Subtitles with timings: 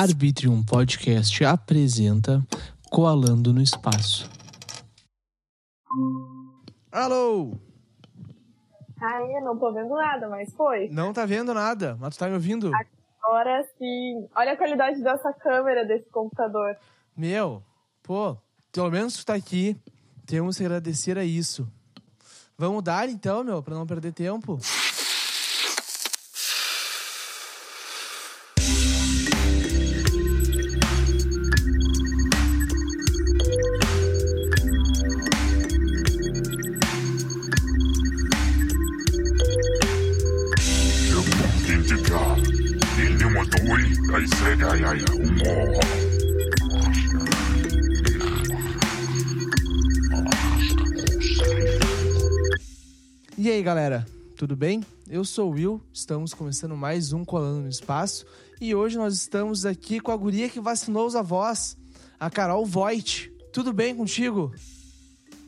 [0.00, 2.40] Arbitrium Podcast apresenta
[2.88, 4.30] Coalando no Espaço.
[6.92, 7.58] Alô!
[9.02, 10.88] Ai, eu não tô vendo nada, mas foi.
[10.90, 12.70] Não tá vendo nada, mas tu tá me ouvindo?
[13.24, 14.28] Agora sim.
[14.36, 16.76] Olha a qualidade dessa câmera desse computador.
[17.16, 17.60] Meu,
[18.00, 18.36] pô,
[18.70, 19.76] pelo menos tu tá aqui.
[20.24, 21.68] Temos que agradecer a isso.
[22.56, 24.60] Vamos dar então, meu, pra não perder tempo.
[54.48, 54.80] Tudo bem?
[55.10, 58.24] Eu sou o Will, estamos começando mais um Colando no Espaço
[58.58, 61.76] e hoje nós estamos aqui com a guria que vacinou os avós,
[62.18, 63.30] a Carol Voigt.
[63.52, 64.50] Tudo bem contigo?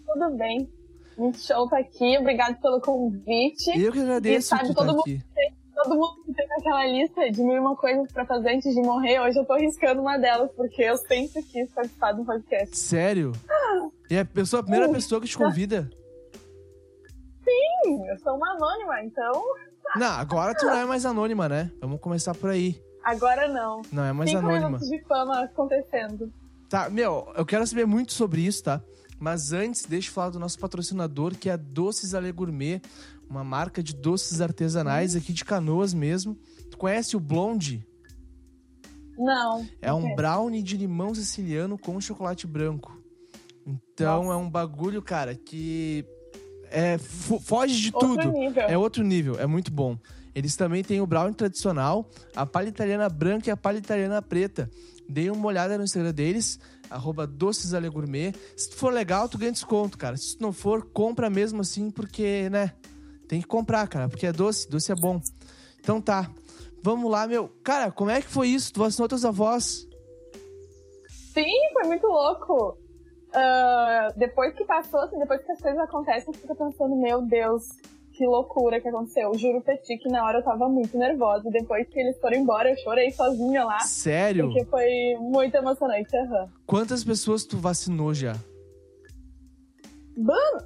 [0.04, 0.68] Tudo bem.
[1.16, 2.18] Muito show tá aqui.
[2.18, 3.70] Obrigado pelo convite.
[3.70, 6.86] Eu que E agradeço sabe, tu todo tá mundo, tem, todo mundo que tem aquela
[6.86, 10.02] lista de mil e uma coisas pra fazer antes de morrer, hoje eu tô arriscando
[10.02, 12.76] uma delas, porque eu sempre quis participar do podcast.
[12.76, 13.32] Sério?
[14.10, 15.90] E a pessoa, a primeira pessoa que te convida?
[17.84, 19.42] Sim, eu sou uma anônima, então
[19.96, 21.70] Não, agora tu não é mais anônima, né?
[21.80, 22.80] Vamos começar por aí.
[23.04, 23.82] agora não.
[23.92, 24.66] Não é mais Cinco anônima.
[24.68, 26.32] minutos de fama acontecendo.
[26.68, 28.80] Tá, meu, eu quero saber muito sobre isso, tá?
[29.18, 32.80] Mas antes, deixa eu falar do nosso patrocinador, que é a Doces Ale Gourmet,
[33.28, 36.36] uma marca de doces artesanais aqui de Canoas mesmo.
[36.70, 37.86] Tu conhece o Blonde?
[39.18, 39.66] Não.
[39.82, 42.98] É um brownie de limão siciliano com chocolate branco.
[43.66, 44.34] Então Nossa.
[44.34, 46.04] é um bagulho, cara, que
[46.70, 48.32] é, fo- foge de Outro tudo.
[48.32, 48.62] nível.
[48.64, 49.98] É outro nível, é muito bom.
[50.34, 54.70] Eles também têm o brownie tradicional, a palha italiana branca e a palha italiana preta.
[55.08, 58.32] Dei uma olhada no Instagram deles, arroba Doces Gourmet.
[58.56, 60.16] Se tu for legal, tu ganha desconto, cara.
[60.16, 62.72] Se tu não for, compra mesmo assim, porque, né?
[63.26, 65.20] Tem que comprar, cara, porque é doce, doce é bom.
[65.80, 66.30] Então tá,
[66.82, 67.48] vamos lá, meu.
[67.64, 68.72] Cara, como é que foi isso?
[68.72, 69.86] Tu vacinou teus avós?
[71.34, 72.78] Sim, foi muito louco.
[73.34, 77.68] Ah, depois que passou, assim, depois que as coisas acontecem, você fica pensando, meu Deus,
[78.12, 79.32] que loucura que aconteceu.
[79.34, 81.48] Juro pra ti que na hora eu tava muito nervosa.
[81.48, 83.78] E depois que eles foram embora, eu chorei sozinha lá.
[83.80, 84.46] Sério?
[84.46, 86.14] Porque foi muito emocionante.
[86.16, 86.48] aham.
[86.66, 88.34] Quantas pessoas tu vacinou já?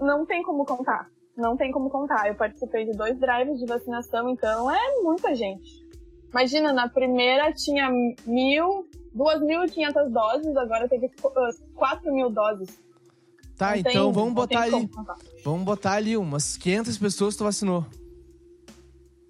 [0.01, 1.09] Não tem como contar.
[1.37, 2.29] Não tem como contar.
[2.29, 5.85] Eu participei de dois drives de vacinação, então é muita gente.
[6.31, 7.89] Imagina, na primeira tinha
[8.27, 12.69] mil, duas mil e quinhentas doses, agora teve uh, quatro mil doses.
[13.57, 14.91] Tá, Não então tem- vamos botar ali.
[15.45, 17.87] Vamos botar ali umas 500 pessoas tu vacinou.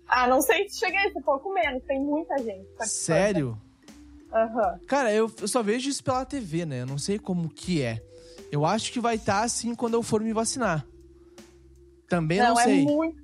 [0.08, 2.66] Ah, não sei se chega a esse pouco menos, tem muita gente.
[2.80, 3.58] Sério?
[4.32, 4.80] Aham.
[4.86, 6.82] Cara, eu, eu só vejo isso pela TV, né?
[6.82, 8.02] Eu não sei como que é.
[8.50, 10.86] Eu acho que vai estar assim quando eu for me vacinar.
[12.08, 12.84] Também não, Não, é sei.
[12.84, 13.23] muito.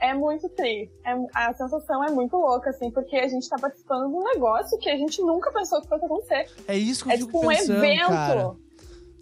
[0.00, 0.90] É muito tri.
[1.04, 4.78] É, a sensação é muito louca, assim, porque a gente tá participando de um negócio
[4.78, 6.50] que a gente nunca pensou que fosse acontecer.
[6.66, 8.06] É isso que eu É fico tipo um pensando, evento.
[8.08, 8.50] cara.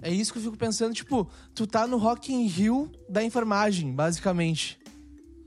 [0.03, 3.93] É isso que eu fico pensando, tipo, tu tá no Rock in Rio da enfermagem,
[3.95, 4.81] basicamente.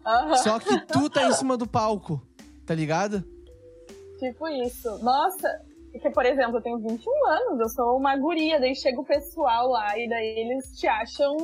[0.06, 0.36] Aham.
[0.38, 2.22] Só que tu tá em cima do palco,
[2.66, 3.24] tá ligado?
[4.20, 4.88] Tipo isso.
[5.04, 5.50] Nossa,
[5.92, 9.68] porque, por exemplo, eu tenho 21 anos, eu sou uma guria, daí chega o pessoal
[9.70, 11.36] lá e daí eles te acham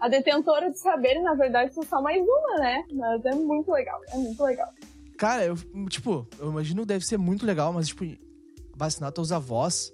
[0.00, 2.84] a detentora de saber, e na verdade sou só mais uma, né?
[2.92, 4.68] Mas é muito legal, é muito legal.
[5.16, 5.56] Cara, eu,
[5.88, 8.04] tipo, eu imagino que deve ser muito legal, mas, tipo,
[8.76, 9.92] vacinar teus avós,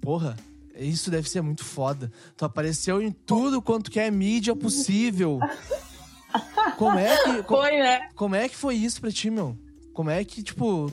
[0.00, 0.36] porra,
[0.76, 2.10] isso deve ser muito foda.
[2.36, 5.38] Tu apareceu em tudo quanto que é mídia possível.
[6.76, 7.42] Como é que.
[7.44, 8.08] co- Foi, né?
[8.16, 9.56] Como é que foi isso pra ti, meu?
[9.92, 10.90] Como é que, tipo,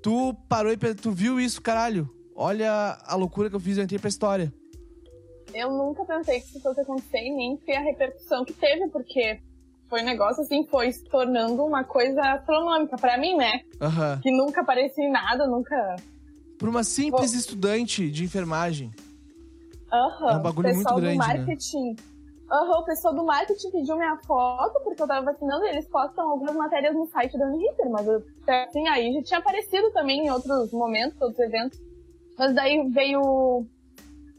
[0.00, 2.08] tu parou e tu viu isso, caralho?
[2.36, 4.52] Olha a loucura que eu fiz, eu entrei pra história.
[5.54, 9.38] Eu nunca pensei que isso fosse acontecer e nem ter a repercussão que teve, porque
[9.88, 13.60] foi um negócio assim, foi se tornando uma coisa astronômica pra mim, né?
[13.80, 14.20] Aham.
[14.20, 15.96] Que nunca aparecia em nada, nunca.
[16.58, 18.90] Por uma simples estudante de enfermagem.
[19.92, 20.30] Aham.
[20.30, 21.36] É um bagulho o pessoal muito grande, do né?
[21.38, 21.96] marketing.
[22.50, 26.30] Aham, o pessoal do marketing pediu minha foto, porque eu tava vacinando e eles postam
[26.30, 30.30] algumas matérias no site da Uniriter, mas eu, assim, aí já tinha aparecido também em
[30.30, 31.78] outros momentos, outros eventos.
[32.36, 33.64] Mas daí veio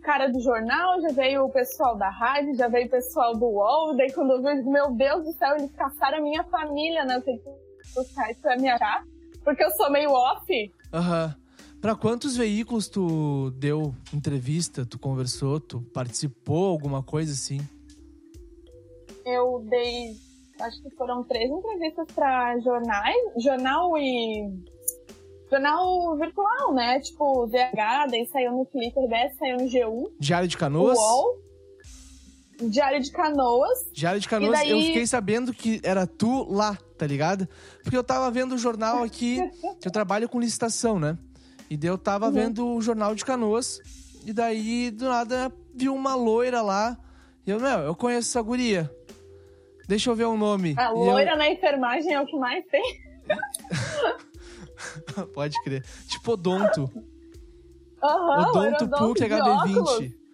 [0.05, 3.97] cara do jornal, já veio o pessoal da rádio, já veio o pessoal do UOL,
[3.97, 7.43] daí quando eu vi, meu Deus do céu, eles caçaram a minha família nas redes
[7.91, 9.03] sociais pra me achar,
[9.43, 10.71] porque eu sou meio off.
[10.93, 11.35] Aham.
[11.81, 17.59] Pra quantos veículos tu deu entrevista, tu conversou, tu participou, alguma coisa assim?
[19.25, 20.15] Eu dei,
[20.61, 24.51] acho que foram três entrevistas pra jornais, jornal e
[25.55, 26.99] jornal virtual, né?
[26.99, 30.11] Tipo, VH, daí saiu no Twitter, RBS, saiu no G1.
[30.19, 30.97] Diário de Canoas?
[30.97, 31.45] UOL.
[32.61, 33.79] Diário de Canoas.
[33.91, 37.47] Diário de Canoas, daí- eu fiquei sabendo que era tu lá, tá ligado?
[37.83, 39.37] Porque eu tava vendo o jornal aqui,
[39.81, 41.17] que eu trabalho com licitação, né?
[41.69, 42.31] E daí eu tava Uhum.
[42.31, 43.79] vendo o jornal de Canoas,
[44.25, 46.97] e daí, do nada, vi uma loira lá.
[47.45, 48.89] E eu, meu, eu conheço essa guria.
[49.87, 50.73] Deixa eu ver o nome.
[50.77, 52.83] A E eu- loira na enfermagem é o que mais tem.
[55.33, 55.83] Pode crer.
[56.07, 56.89] Tipo Odonto.
[58.03, 59.99] Aham, loira Odonto PUC de óculos.
[59.99, 60.25] HB20.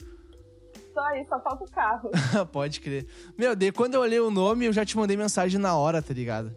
[0.93, 2.09] Só aí, só falta o carro.
[2.51, 3.05] Pode crer.
[3.37, 6.13] Meu, daí quando eu olhei o nome, eu já te mandei mensagem na hora, tá
[6.13, 6.55] ligado?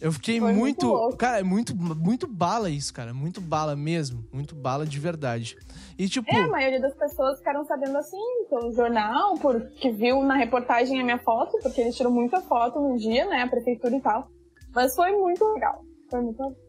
[0.00, 0.86] Eu fiquei Foi muito.
[0.86, 3.14] muito cara, é muito, muito bala isso, cara.
[3.14, 4.24] Muito bala mesmo.
[4.32, 5.56] Muito bala de verdade.
[5.96, 6.28] E tipo.
[6.28, 8.18] É, a maioria das pessoas ficaram sabendo assim,
[8.50, 12.98] pelo jornal, porque viu na reportagem a minha foto, porque eles tiram muita foto no
[12.98, 14.28] dia, né, a prefeitura e tal.
[14.74, 15.84] Mas foi muito legal.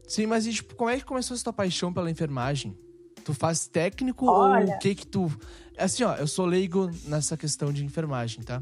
[0.08, 2.78] Sim, mas e, tipo, como é que começou essa tua paixão pela enfermagem?
[3.24, 4.66] Tu faz técnico Olha.
[4.72, 5.32] ou o que que tu.
[5.78, 8.62] Assim, ó, eu sou leigo nessa questão de enfermagem, tá?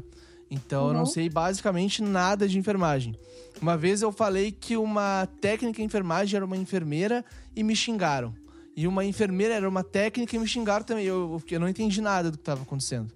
[0.50, 1.06] Então eu não Uhum.
[1.06, 3.14] sei basicamente nada de enfermagem.
[3.60, 7.24] Uma vez eu falei que uma técnica em enfermagem era uma enfermeira
[7.56, 8.34] e me xingaram.
[8.76, 11.04] E uma enfermeira era uma técnica e me xingaram também.
[11.04, 13.12] Eu, eu, eu não entendi nada do que estava acontecendo.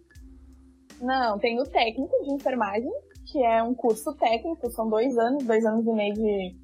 [1.00, 2.90] Não, tem o técnico de enfermagem,
[3.26, 6.56] que é um curso técnico, são dois anos, dois anos e meio de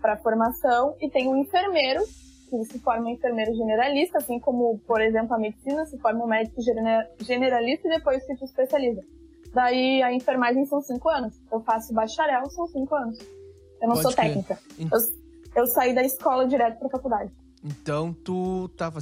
[0.00, 2.02] para formação, e tem o enfermeiro,
[2.48, 6.60] que se forma enfermeiro generalista, assim como, por exemplo, a medicina se forma um médico
[6.62, 9.02] gene- generalista e depois se especializa.
[9.52, 11.34] Daí a enfermagem são cinco anos.
[11.50, 13.18] Eu faço bacharel, são cinco anos.
[13.80, 14.26] Eu não Pode sou crer.
[14.28, 14.58] técnica.
[14.78, 17.32] Eu, eu saí da escola direto pra faculdade.
[17.64, 19.00] Então tu tava.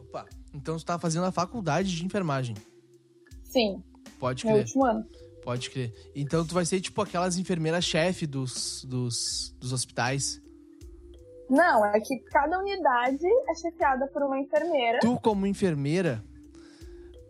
[0.00, 0.26] Opa!
[0.54, 2.56] Então tu tava fazendo a faculdade de enfermagem.
[3.44, 3.82] Sim,
[4.18, 4.64] Pode meu crer.
[4.64, 5.04] último ano.
[5.42, 5.92] Pode crer.
[6.14, 10.40] Então tu vai ser tipo aquelas enfermeiras-chefe dos, dos, dos hospitais.
[11.50, 15.00] Não, é que cada unidade é chefiada por uma enfermeira.
[15.00, 16.24] Tu, como enfermeira,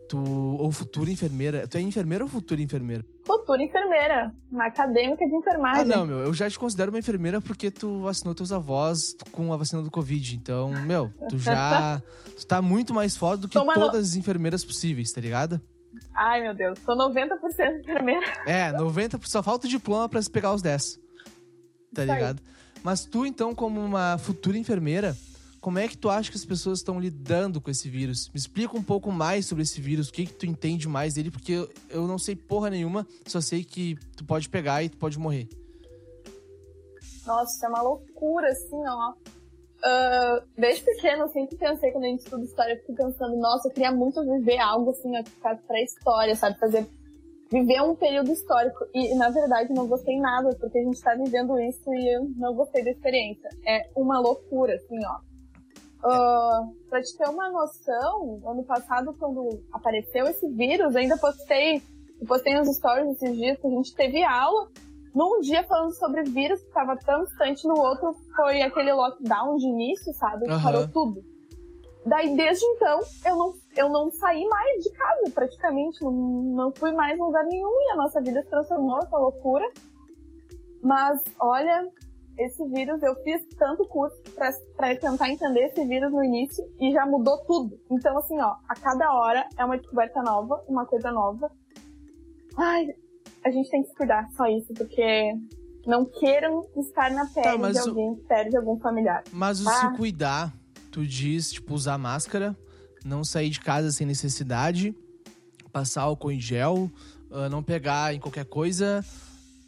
[0.09, 0.19] tu.
[0.61, 1.67] Ou futura enfermeira.
[1.67, 3.05] Tu é enfermeira ou futura enfermeira?
[3.25, 5.85] futura enfermeira, uma acadêmica de Ah, enfermagem.
[5.87, 6.19] não, meu.
[6.19, 9.93] Eu já te considero uma enfermeira porque tu vacinou teus avós com a vacina do
[9.93, 10.35] Covid.
[10.37, 12.03] Então, meu, tu já.
[12.37, 15.61] tu tá muito mais foda do que Toma no- todas as enfermeiras possíveis, tá ligado?
[16.15, 18.27] Ai, meu Deus, sou 90% enfermeira.
[18.47, 19.27] É, 90%.
[19.27, 20.99] Só falta o diploma pra se pegar os 10.
[21.95, 22.19] Tá Isso aí.
[22.19, 22.43] ligado?
[22.83, 25.17] Mas tu, então, como uma futura enfermeira,
[25.61, 28.29] como é que tu acha que as pessoas estão lidando com esse vírus?
[28.35, 31.31] Me explica um pouco mais sobre esse vírus, o que, que tu entende mais dele,
[31.31, 34.97] porque eu, eu não sei porra nenhuma, só sei que tu pode pegar e tu
[34.97, 35.49] pode morrer.
[37.25, 39.15] Nossa, é uma loucura, assim, ó.
[39.85, 43.69] Ah, desde pequena, eu sempre pensei, quando a gente estuda história, eu fico pensando, nossa,
[43.69, 46.59] eu queria muito viver algo assim, ficasse pra história, sabe?
[46.59, 46.87] Fazer.
[47.51, 48.79] Viver um período histórico.
[48.95, 52.55] E, na verdade, não gostei nada, porque a gente tá vivendo isso e eu não
[52.55, 53.51] gostei da experiência.
[53.67, 55.19] É uma loucura, assim, ó.
[56.05, 61.83] Ah, pra te ter uma noção, ano passado, quando apareceu esse vírus, ainda postei,
[62.27, 64.69] postei nos stories esses dias que a gente teve aula.
[65.15, 69.67] Num dia falando sobre vírus que estava tão distante, no outro foi aquele lockdown de
[69.67, 70.47] início, sabe?
[70.47, 70.63] Que Aham.
[70.63, 71.23] Parou tudo.
[72.05, 76.03] Daí, desde então, eu não, eu não saí mais de casa, praticamente.
[76.03, 79.71] Não, não fui mais em lugar nenhum e a nossa vida se transformou, essa loucura.
[80.83, 81.89] Mas, olha,
[82.39, 84.17] esse vírus, eu fiz tanto curso
[84.77, 87.79] pra tentar entender esse vírus no início e já mudou tudo.
[87.91, 91.51] Então, assim, ó, a cada hora é uma descoberta nova, uma coisa nova.
[92.57, 92.89] Ai,
[93.45, 95.33] a gente tem que se cuidar, só isso, porque
[95.87, 99.23] não queiram estar na pele Tá, de alguém que perde algum familiar.
[99.33, 99.73] Mas o Ah.
[99.73, 100.53] se cuidar,
[100.91, 102.57] tu diz, tipo, usar máscara,
[103.05, 104.95] não sair de casa sem necessidade,
[105.73, 106.91] passar álcool em gel,
[107.31, 109.05] ah, não pegar em qualquer coisa.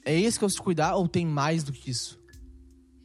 [0.04, 2.22] É esse que é o se cuidar ou tem mais do que isso?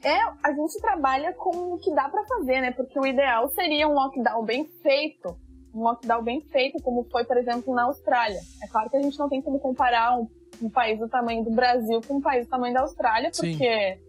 [0.04, 2.72] É, a gente trabalha com o que dá pra fazer, né?
[2.72, 5.36] Porque o ideal seria um lockdown bem feito.
[5.74, 8.40] Um lockdown bem feito, como foi, por exemplo, na Austrália.
[8.64, 10.28] É claro que a gente não tem como comparar um,
[10.62, 13.52] um país do tamanho do Brasil com um país do tamanho da Austrália, Sim.
[13.52, 14.00] porque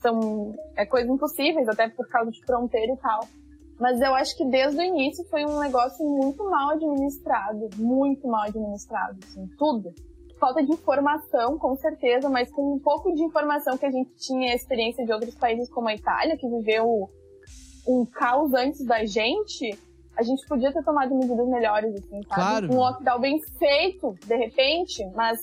[0.00, 3.20] são é coisas impossíveis, até por causa de fronteira e tal.
[3.78, 8.42] Mas eu acho que desde o início foi um negócio muito mal administrado, muito mal
[8.42, 9.94] administrado, assim, tudo.
[10.40, 14.54] Falta de informação, com certeza, mas com um pouco de informação que a gente tinha
[14.54, 17.08] experiência de outros países como a Itália, que viveu
[17.86, 19.76] um caos antes da gente,
[20.16, 22.34] a gente podia ter tomado medidas melhores, assim, sabe?
[22.34, 22.72] Claro.
[22.72, 25.38] Um lockdown bem feito, de repente, mas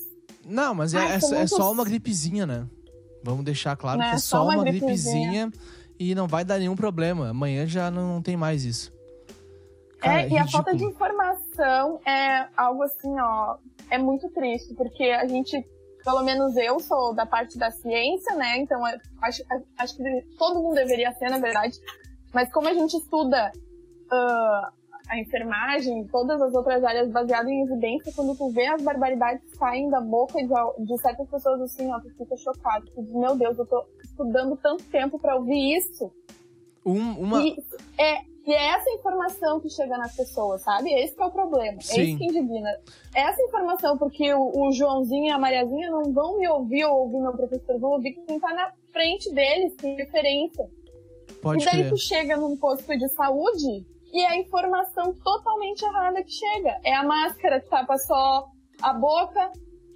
[0.45, 2.67] Não, mas é, Ai, é só- é só uma gripezinha, né?
[3.23, 5.49] Vamos deixar claro Né, que é só só uma uma gripezinha.
[5.49, 5.51] gripezinha
[5.99, 7.29] e não vai dar nenhum problema.
[7.29, 8.93] Amanhã já não tem mais isso.
[9.99, 13.57] Cara, é, e a falta de informação é algo assim, ó,
[13.89, 15.65] é muito triste, porque a gente
[16.03, 18.59] pelo menos eu sou da parte da ciência, né?
[18.59, 18.79] Então
[19.23, 19.41] acho,
[19.75, 20.03] acho que
[20.37, 21.79] todo mundo deveria ser, na verdade.
[22.31, 23.51] Mas como a gente estuda
[24.11, 24.71] uh,
[25.09, 29.57] a enfermagem, todas as outras áreas baseadas em evidência, quando tu vê as barbaridades que
[29.57, 32.85] saem da boca de, de certas pessoas assim, ó, tu fica chocado.
[32.93, 36.12] Tu diz, meu Deus, eu tô estudando tanto tempo para ouvir isso.
[36.85, 37.41] Um, uma...
[37.43, 37.55] E
[37.97, 40.91] é, e é essa informação que chega nas pessoas, sabe?
[40.93, 41.81] Esse é o problema.
[41.81, 42.00] Sim.
[42.00, 42.69] É isso que indigna.
[43.15, 47.21] Essa informação, porque o, o, Joãozinho e a Mariazinha não vão me ouvir ou ouvir
[47.21, 50.69] meu professor, vão ouvir quem tá na frente deles, tem referência.
[51.41, 51.89] Pode e daí crer.
[51.89, 53.85] tu chega num posto de saúde
[54.15, 56.79] e é a informação totalmente errada que chega.
[56.86, 58.48] É a máscara que tapa só
[58.81, 59.51] a boca,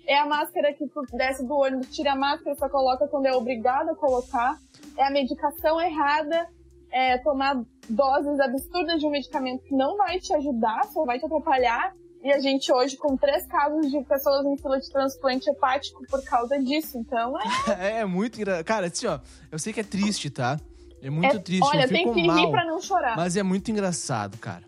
[0.06, 3.32] é a máscara que tu desce do olho, tira a máscara, só coloca quando é
[3.32, 4.60] obrigado a colocar,
[4.98, 6.50] é a medicação errada,
[6.92, 11.26] é tomar doses absurdas de um medicamento que não vai te ajudar, só vai te
[11.26, 11.96] atrapalhar.
[12.22, 16.22] E a gente hoje com três casos de pessoas em fila de transplante hepático por
[16.26, 16.98] causa disso.
[16.98, 18.00] Então é.
[18.02, 18.66] é muito engraçado.
[18.66, 19.18] Cara, assim, ó,
[19.50, 20.60] eu sei que é triste, tá?
[21.02, 21.64] É muito é, triste.
[21.64, 23.16] Olha, eu fico tem que mal, rir pra não chorar.
[23.16, 24.64] Mas é muito engraçado, cara.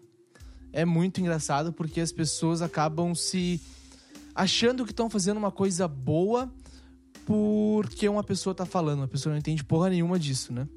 [0.73, 3.59] É muito engraçado porque as pessoas acabam se
[4.33, 6.49] achando que estão fazendo uma coisa boa
[7.25, 9.03] porque uma pessoa tá falando.
[9.03, 10.67] A pessoa não entende porra nenhuma disso, né?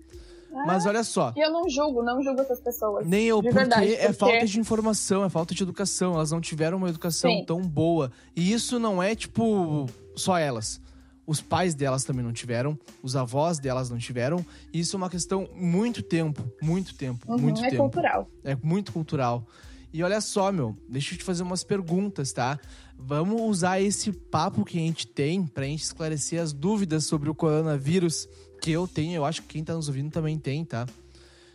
[0.66, 1.32] Mas olha só.
[1.36, 3.04] E eu não julgo, não julgo essas pessoas.
[3.06, 6.14] Nem eu, porque, verdade, é falta de informação, é falta de educação.
[6.14, 7.44] Elas não tiveram uma educação Sim.
[7.44, 8.12] tão boa.
[8.36, 10.80] E isso não é, tipo, só elas.
[11.26, 14.44] Os pais delas também não tiveram, os avós delas não tiveram.
[14.72, 17.82] E isso é uma questão muito tempo, muito tempo, Uhum, muito é tempo.
[17.82, 18.28] cultural.
[18.42, 19.46] É muito cultural.
[19.92, 22.58] E olha só, meu, deixa eu te fazer umas perguntas, tá?
[22.98, 27.34] Vamos usar esse papo que a gente tem pra gente esclarecer as dúvidas sobre o
[27.34, 28.28] coronavírus
[28.60, 30.86] que eu tenho, eu acho que quem tá nos ouvindo também tem, tá?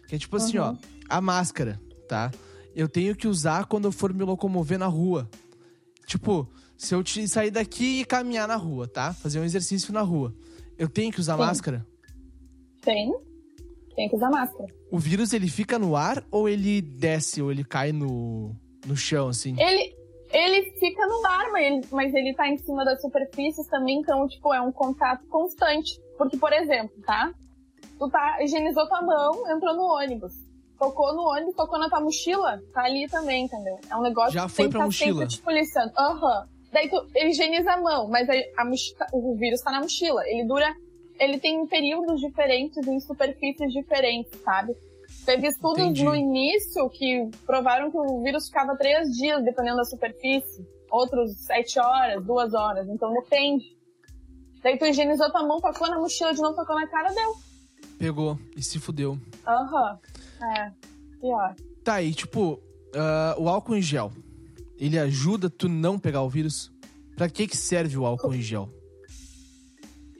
[0.07, 0.75] Que é tipo assim, ó,
[1.09, 2.31] a máscara, tá?
[2.75, 5.29] Eu tenho que usar quando eu for me locomover na rua.
[6.05, 6.47] Tipo,
[6.79, 9.13] se eu te sair daqui e caminhar na rua, tá?
[9.13, 10.33] Fazer um exercício na rua.
[10.77, 11.39] Eu tenho que usar Sim.
[11.39, 11.85] máscara?
[12.81, 13.13] Tem.
[13.97, 14.73] Tem que usar máscara.
[14.89, 18.55] O vírus, ele fica no ar ou ele desce, ou ele cai no,
[18.87, 19.57] no chão, assim?
[19.59, 19.93] Ele,
[20.31, 24.25] ele fica no ar, mas ele, mas ele tá em cima das superfícies também, então,
[24.29, 25.99] tipo, é um contato constante.
[26.17, 27.33] Porque, por exemplo, tá?
[27.99, 30.31] Tu tá, higienizou tua mão, entrou no ônibus.
[30.79, 33.77] Tocou no ônibus, tocou na tua mochila, tá ali também, entendeu?
[33.91, 35.19] É um negócio Já que foi tem que pra tá mochila.
[35.19, 35.91] sempre te policiando.
[35.97, 36.47] Aham.
[36.71, 40.21] Daí tu higieniza a mão, mas a mochi- o vírus tá na mochila.
[40.27, 40.75] Ele dura.
[41.19, 44.73] Ele tem períodos diferentes em superfícies diferentes, sabe?
[45.25, 46.03] Teve estudos Entendi.
[46.05, 50.65] no início que provaram que o vírus ficava três dias, dependendo da superfície.
[50.89, 52.87] Outros sete horas, duas horas.
[52.87, 53.65] Então depende.
[54.63, 57.33] Daí tu higienizou tua mão, tocou na mochila, de novo tocou na cara, deu.
[57.97, 59.17] Pegou e se fudeu.
[59.45, 59.99] Aham.
[60.57, 60.71] É.
[61.19, 61.55] Pior.
[61.83, 62.59] Tá aí, tipo,
[62.95, 64.11] ah, o álcool em gel,
[64.79, 66.71] ele ajuda tu não pegar o vírus?
[67.15, 68.69] Pra que que serve o álcool em gel?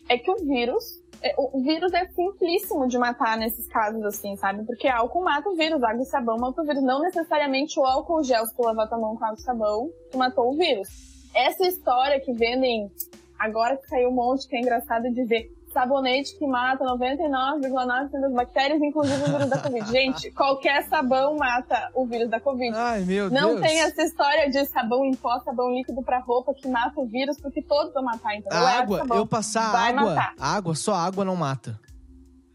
[0.10, 0.84] é que o vírus,
[1.22, 4.66] é, o vírus é simplíssimo de matar nesses casos, assim, sabe?
[4.66, 6.84] Porque álcool mata o vírus, água e sabão mata o vírus.
[6.84, 10.18] Não necessariamente o álcool gel, se tu lavar tua mão com água e sabão, tu
[10.18, 10.90] matou o vírus.
[11.34, 12.92] Essa história que vendem,
[13.38, 18.82] agora que saiu um monte, que é engraçado dizer sabonete que mata 99,9% das bactérias,
[18.82, 19.86] inclusive o vírus da Covid.
[19.92, 22.76] Gente, qualquer sabão mata o vírus da Covid.
[22.76, 23.62] Ai, meu Não Deus.
[23.62, 27.40] tem essa história de sabão em pó, sabão líquido pra roupa que mata o vírus,
[27.40, 28.52] porque todos vão matar, então.
[28.58, 30.34] A água, eu passar vai água, matar.
[30.40, 31.80] água, só água não mata.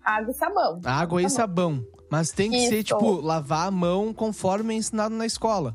[0.04, 0.80] Água e sabão.
[0.84, 1.82] Água e sabão.
[2.10, 2.84] Mas tem que ser, Isso.
[2.94, 5.74] tipo, lavar a mão conforme é ensinado na escola.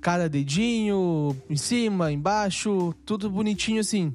[0.00, 4.14] Cada dedinho, em cima, embaixo, tudo bonitinho assim.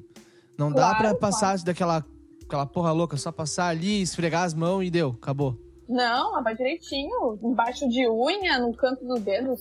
[0.58, 2.04] Não dá Claro, pra passar daquela
[2.52, 5.56] aquela porra louca, só passar ali, esfregar as mãos e deu, acabou.
[5.88, 9.60] Não, lava direitinho, embaixo de unha, no canto dos dedos.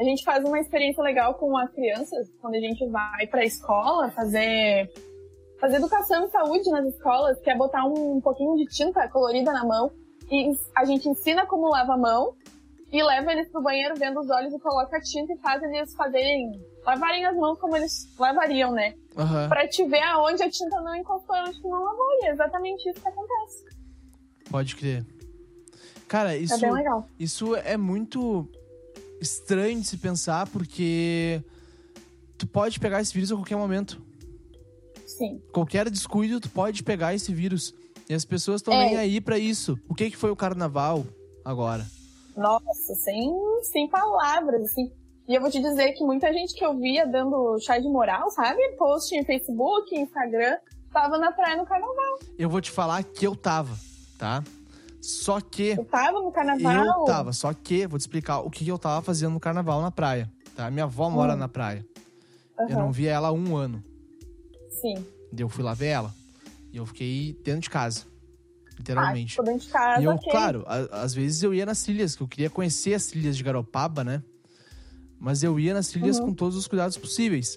[0.00, 4.10] A gente faz uma experiência legal com as crianças quando a gente vai pra escola
[4.10, 4.90] fazer
[5.60, 9.64] fazer educação em saúde nas escolas, que é botar um, pouquinho de tinta colorida na
[9.64, 9.92] mão
[10.28, 12.34] e a gente ensina como lava a mão
[12.90, 15.94] e leva eles pro banheiro vendo os olhos e coloca a tinta e faz eles
[15.94, 16.50] fazerem
[16.84, 18.94] lavarem as mãos como eles lavariam, né?
[19.16, 19.48] Aham.
[19.48, 22.06] Pra te ver aonde a tinta não encostou, não lavou.
[22.22, 23.64] E é exatamente isso que acontece.
[24.50, 25.04] Pode crer.
[26.08, 27.08] Cara, isso, É bem legal.
[27.18, 28.48] isso é muito
[29.20, 31.42] estranho de se pensar, porque
[32.36, 34.00] tu pode pegar esse vírus a qualquer momento.
[35.06, 35.40] Sim.
[35.52, 37.74] Qualquer descuido, tu pode pegar esse vírus.
[38.08, 38.86] E as pessoas estão É.
[38.86, 39.78] nem aí pra isso.
[39.88, 41.04] O que, que foi o carnaval
[41.44, 41.86] agora?
[42.36, 43.30] Nossa, sem,
[43.62, 44.90] sem palavras, assim.
[45.28, 48.28] E eu vou te dizer que muita gente que eu via dando chá de moral,
[48.30, 48.60] sabe?
[48.76, 50.58] Post em Facebook, Instagram,
[50.92, 52.18] tava na praia no carnaval.
[52.38, 53.76] Eu vou te falar que eu tava,
[54.18, 54.42] tá?
[55.00, 57.00] Só que Eu tava no carnaval.
[57.00, 59.90] eu tava, só que vou te explicar o que eu tava fazendo no carnaval na
[59.90, 60.70] praia, tá?
[60.70, 61.38] Minha avó mora Hum.
[61.38, 61.84] na praia.
[62.58, 63.82] Eu Aham, não via ela há um ano.
[64.80, 65.04] Sim.
[65.36, 66.12] Eu fui lá ver ela.
[66.72, 68.04] E eu fiquei dentro de casa.
[68.78, 69.40] Literalmente.
[69.40, 70.30] Ah, dentro de casa, e eu, ok.
[70.30, 73.42] claro, a- às vezes eu ia nas trilhas, que eu queria conhecer as trilhas de
[73.42, 74.22] Garopaba, né?
[75.22, 76.26] Mas eu ia nas trilhas Uhum.
[76.26, 77.56] com todos os cuidados possíveis.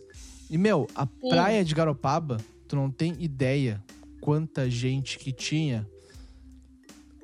[0.51, 3.83] E, meu, a praia de Garopaba, tu não tem ideia
[4.21, 5.87] quanta gente que tinha.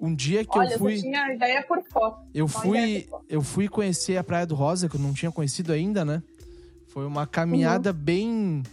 [0.01, 0.95] Um dia que Olha, eu fui.
[0.95, 2.25] você tinha ideia por foto.
[2.33, 3.25] Eu fui, ideia por foto.
[3.29, 6.23] eu fui conhecer a Praia do Rosa, que eu não tinha conhecido ainda, né?
[6.87, 8.63] Foi uma caminhada bem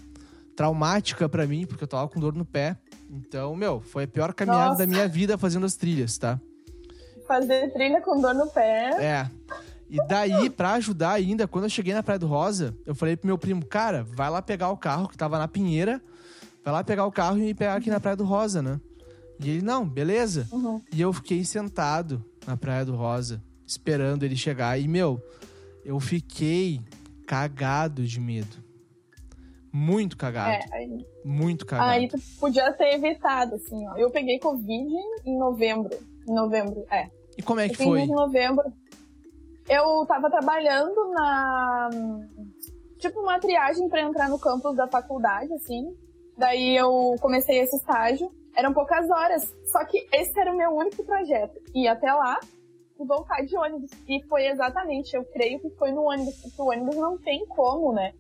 [0.56, 2.78] traumática pra mim, porque eu tava com dor no pé.
[3.10, 4.78] Então, meu, foi a pior caminhada Nossa.
[4.78, 6.40] da minha vida fazendo as trilhas, tá?
[7.26, 8.88] Fazer trilha com dor no pé.
[8.98, 9.30] É.
[9.90, 13.26] E daí, pra ajudar ainda, quando eu cheguei na Praia do Rosa, eu falei pro
[13.26, 16.02] meu primo, cara, vai lá pegar o carro que tava na Pinheira,
[16.62, 18.78] vai lá pegar o carro e me pegar aqui na Praia do Rosa, né?
[19.40, 20.46] E ele, não, beleza.
[20.52, 20.82] Uhum.
[20.92, 24.78] E eu fiquei sentado na Praia do Rosa, esperando ele chegar.
[24.78, 25.22] E, meu,
[25.84, 26.80] eu fiquei
[27.26, 28.56] cagado de medo.
[29.72, 30.50] Muito cagado.
[30.50, 31.90] É, aí, Muito cagado.
[31.90, 33.96] aí tu podia ter evitado, assim, ó.
[33.96, 35.96] Eu peguei Covid em novembro.
[36.28, 37.08] Em novembro, é.
[37.36, 38.02] E como é que foi?
[38.02, 38.64] de novembro.
[39.68, 41.90] Eu tava trabalhando na.
[42.98, 45.94] Tipo, uma triagem pra entrar no campus da faculdade, assim.
[46.36, 48.30] Daí eu comecei esse estágio.
[48.56, 49.54] Eram poucas horas.
[49.66, 51.60] Só que esse era o meu único projeto.
[51.74, 52.40] Ir até lá
[52.98, 53.90] e voltar de ônibus.
[54.08, 57.92] E foi exatamente, eu creio que foi no ônibus, porque o ônibus não tem como,
[57.92, 58.12] né?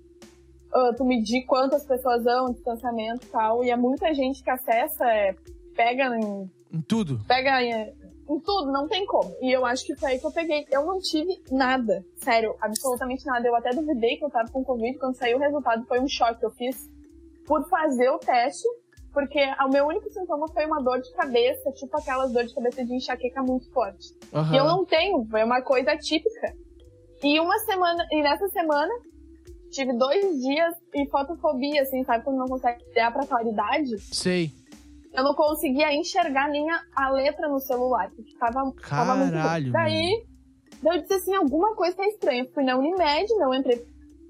[0.72, 3.64] ah, tu medir quantas pessoas vão, distanciamento e tal.
[3.64, 5.34] E é muita gente que acessa, é,
[5.74, 7.20] pega em Em tudo.
[7.26, 7.92] pega em,
[8.28, 9.34] em tudo, não tem como.
[9.40, 10.66] E eu acho que foi aí que eu peguei.
[10.70, 13.46] Eu não tive nada, sério, absolutamente nada.
[13.46, 14.98] Eu até duvidei que eu tava com Covid.
[14.98, 16.44] Quando saiu o resultado, foi um choque.
[16.44, 16.88] Eu fiz
[17.46, 18.68] por fazer o teste,
[19.12, 22.84] porque o meu único sintoma foi uma dor de cabeça, tipo aquelas dores de cabeça
[22.84, 24.14] de enxaqueca muito forte.
[24.32, 24.54] Aham.
[24.54, 26.54] E eu não tenho, foi uma coisa típica.
[27.22, 28.92] E uma semana, e nessa semana,
[29.70, 32.24] tive dois dias e fotofobia, assim, sabe?
[32.24, 34.52] Quando não consegue olhar pra claridade Sei.
[35.12, 39.32] Eu não conseguia enxergar nem a, a letra no celular, porque tava, tava muito.
[39.32, 40.26] Caralho, Daí,
[40.82, 42.46] daí eu disse assim, alguma coisa tá estranha.
[42.52, 43.84] Fui na Unimed, não entrei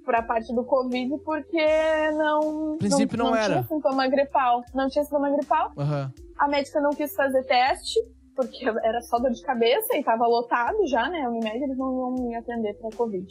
[0.04, 1.66] pra parte do Covid, porque
[2.12, 2.76] não...
[2.79, 3.55] princípio não era.
[3.55, 4.62] tinha sintoma gripal.
[4.74, 5.72] Não tinha sintoma gripal.
[5.76, 6.12] Aham.
[6.38, 7.98] A médica não quis fazer teste,
[8.35, 11.22] porque era só dor de cabeça e tava lotado já, né?
[11.22, 13.26] A Unimed, eles não iam me atender pra Covid.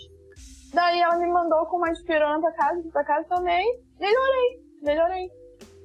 [0.73, 3.65] Daí ela me mandou com uma dipirona pra casa, pra casa também.
[3.99, 5.29] Melhorei, melhorei.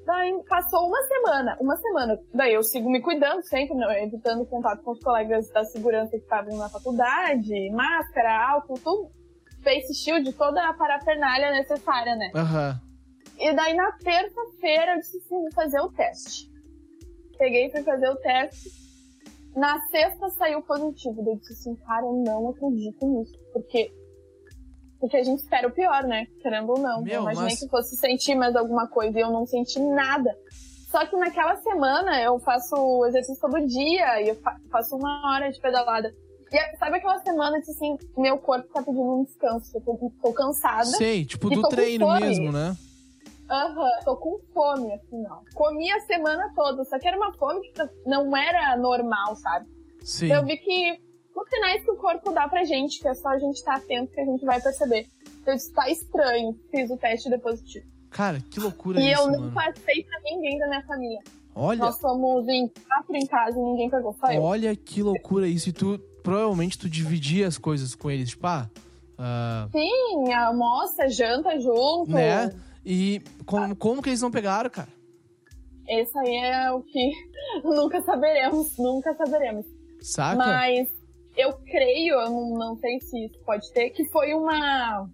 [0.04, 2.18] Daí passou uma semana, uma semana.
[2.34, 6.16] Daí eu sigo me cuidando sempre, né, evitando contato com os colegas da segurança que
[6.16, 9.10] estavam na faculdade, máscara, álcool, tudo.
[9.62, 12.32] Face shield, toda a parafernália necessária, né?
[12.34, 12.80] Aham.
[13.38, 16.50] E daí na terça-feira eu disse assim, vou fazer o teste.
[17.38, 18.70] Peguei pra fazer o teste.
[19.54, 21.22] Na sexta saiu positivo.
[21.22, 23.38] Daí eu disse assim, cara, eu não acredito nisso.
[23.52, 23.92] Porque,
[25.02, 26.26] porque a gente espera o pior, né?
[26.40, 27.02] Querendo ou não.
[27.02, 30.30] Meu, eu imaginei mas- que fosse sentir mais alguma coisa e eu não senti nada.
[30.92, 35.50] Só que naquela semana eu faço exercício todo dia e eu fa- faço uma hora
[35.50, 36.14] de pedalada.
[36.52, 40.12] E é- sabe aquela semana que assim, meu corpo tá pedindo um descanso, eu tô,
[40.22, 40.84] tô cansada.
[40.84, 42.76] Sei, tipo do treino mesmo, né?
[43.50, 45.38] Aham, tô com fome, assim, ó.
[45.54, 49.66] Comi a semana toda, só que era uma fome que não era normal, sabe?
[50.04, 50.26] Sim.
[50.26, 51.00] Então eu vi que
[51.34, 54.12] os sinais que o corpo dá pra gente, que é só a gente estar atento
[54.12, 55.06] que a gente vai perceber.
[55.46, 57.86] Eu disse, tá estranho, fiz o teste de positivo.
[58.10, 61.20] Cara, que loucura e isso, eu não passei pra ninguém da minha família.
[61.54, 64.42] Olha, Nós fomos em quatro em casa e ninguém pegou, só eu.
[64.42, 65.68] olha que loucura isso.
[65.68, 68.30] E tu, provavelmente, tu dividia as coisas com eles.
[68.30, 68.70] Tipo, ah,
[69.18, 72.10] ah, Sim, almoça, janta junto.
[72.10, 72.54] né?
[72.84, 74.88] E como, como que eles não pegaram, cara?
[75.88, 77.10] Esse aí é o que
[77.64, 79.66] nunca saberemos, nunca saberemos.
[80.00, 80.36] Saca?
[80.36, 80.88] Mas
[81.36, 85.08] eu creio, eu não, não sei se isso pode ter, que foi uma.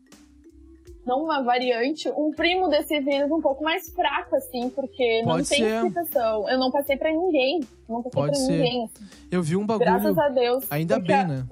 [1.06, 5.48] Não uma variante, um primo desse vírus um pouco mais fraco, assim, porque não Pode
[5.48, 5.74] tem ser.
[5.76, 6.46] explicação.
[6.50, 7.60] Eu não passei pra ninguém.
[7.88, 8.52] Não passei Pode pra ser.
[8.52, 8.84] ninguém.
[8.84, 9.04] assim.
[9.30, 9.88] Eu vi um bagulho.
[9.90, 10.70] Graças a Deus.
[10.70, 11.46] Ainda bem, né?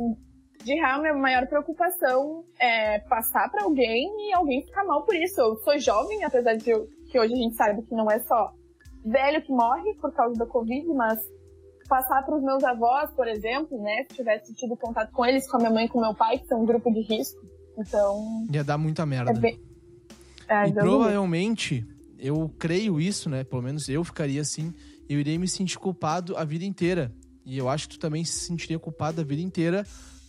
[0.62, 5.40] De real, minha maior preocupação é passar pra alguém e alguém ficar mal por isso.
[5.40, 8.52] Eu sou jovem, apesar de que hoje a gente sabe que não é só
[9.07, 11.18] velho que morre por causa da Covid, mas
[11.87, 14.05] passar pros meus avós, por exemplo, né?
[14.09, 16.46] Se tivesse tido contato com eles, com a minha mãe e com meu pai, que
[16.46, 17.40] são um grupo de risco.
[17.79, 19.31] Então, Ia dar muita merda.
[19.33, 19.61] é bem.
[20.49, 21.87] É, E provavelmente,
[22.18, 23.44] eu creio isso, né?
[23.44, 24.72] Pelo menos eu ficaria assim.
[25.09, 27.12] Eu iria me sentir culpado a vida inteira.
[27.44, 29.85] E eu acho que tu também se sentiria culpado a vida inteira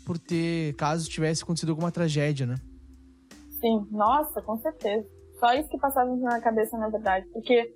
[0.05, 2.55] por ter, caso tivesse acontecido alguma tragédia, né?
[3.59, 5.05] Sim, nossa, com certeza.
[5.39, 7.25] Só isso que passava na minha cabeça, na verdade.
[7.33, 7.73] Porque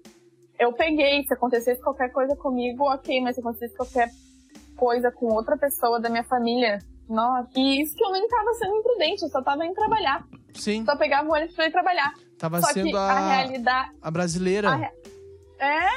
[0.61, 4.09] eu peguei, se acontecesse qualquer coisa comigo, ok, mas se acontecesse qualquer
[4.77, 7.49] coisa com outra pessoa da minha família, nossa.
[7.55, 10.25] E isso que eu nem tava sendo imprudente, eu só tava indo trabalhar.
[10.53, 12.13] Sim, Só pegava o ônibus pra ir trabalhar.
[12.37, 13.91] tava só sendo que a, a realidade.
[14.01, 14.69] a brasileira.
[14.69, 14.91] a re-
[15.59, 15.87] É.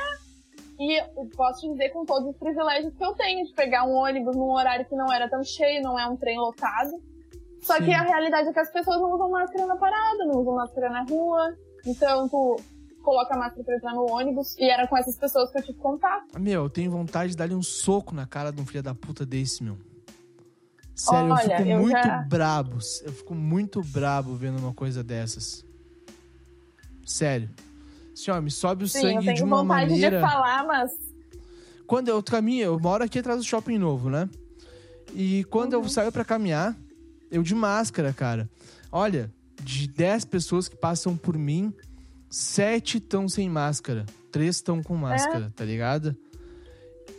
[0.78, 3.92] E eu posso te dizer com todos os privilégios que eu tenho de pegar um
[3.94, 6.90] ônibus num horário que não era tão cheio, não é um trem lotado.
[7.62, 7.84] Só Sim.
[7.84, 10.90] que a realidade é que as pessoas não usam máscara na parada, não usam máscara
[10.90, 11.54] na rua.
[11.86, 12.56] Então tu
[13.04, 14.56] coloca a máscara pra entrar no ônibus.
[14.58, 16.40] E era com essas pessoas que eu tive contato.
[16.40, 19.24] Meu, eu tenho vontade de dar-lhe um soco na cara de um filho da puta
[19.26, 19.76] desse, meu.
[20.94, 22.78] Sério, eu Olha, fico eu muito já- brabo.
[23.04, 25.64] Eu fico muito brabo vendo uma coisa dessas.
[27.04, 27.50] Sério.
[28.12, 30.16] Assim, ó, me sobe o Sim, eu sangue tenho de uma vontade maneira.
[30.16, 30.92] de falar, mas
[31.86, 34.26] Quando eu caminho, eu moro aqui atrás do shopping novo, né?
[35.14, 35.82] E quando Uhum.
[35.82, 36.74] eu saio pra caminhar,
[37.30, 38.48] eu de máscara, cara.
[38.90, 39.30] Olha,
[39.62, 41.74] de 10 pessoas que passam por mim,
[42.34, 44.04] 7 estão sem máscara.
[44.32, 46.16] 3 estão com máscara, tá ligado?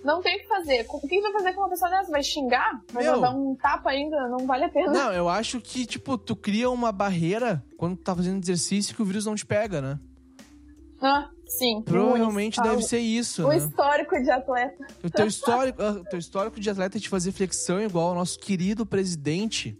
[0.04, 0.86] não tem o que fazer.
[0.88, 2.12] O que vai fazer com uma pessoa dessa?
[2.12, 2.80] Vai xingar?
[2.94, 3.22] Vai Meu.
[3.22, 4.28] dar um tapa ainda?
[4.28, 4.92] Não vale a pena.
[4.92, 9.02] Não, eu acho que, tipo, tu cria uma barreira quando tu tá fazendo exercício que
[9.02, 10.00] o vírus não te pega, né?
[11.02, 11.82] Ah, sim.
[11.82, 13.58] Provavelmente deve ser isso, O né?
[13.58, 14.86] histórico de atleta.
[15.04, 18.38] O teu histórico, ah, teu histórico de atleta é de fazer flexão igual ao nosso
[18.38, 19.76] querido presidente,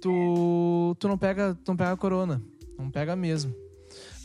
[0.00, 2.40] tu, tu não pega, tu não pega corona.
[2.78, 3.61] Não pega mesmo.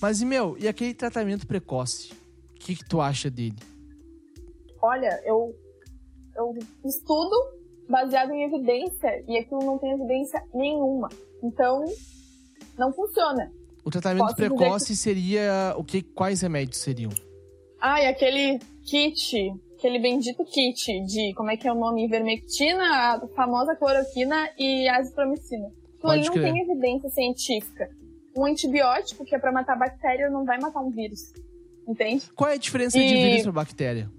[0.01, 2.13] Mas meu, e aquele tratamento precoce?
[2.55, 3.55] O que, que tu acha dele?
[4.81, 5.55] Olha, eu,
[6.35, 6.55] eu
[6.85, 7.35] estudo
[7.89, 11.09] baseado em evidência e aquilo não tem evidência nenhuma.
[11.43, 11.83] Então,
[12.77, 13.51] não funciona.
[13.83, 16.01] O tratamento Posso precoce seria o que?
[16.01, 17.11] Quais remédios seriam?
[17.79, 22.05] Ah, e aquele kit, aquele bendito kit de, como é que é o nome?
[22.05, 25.71] Ivermectina, a famosa cloroquina e azitromicina.
[26.03, 27.89] Ali não tem evidência científica.
[28.37, 31.33] Um antibiótico que é pra matar bactéria não vai matar um vírus.
[31.87, 32.29] Entende?
[32.35, 34.09] Qual é a diferença de E- vírus para bactéria?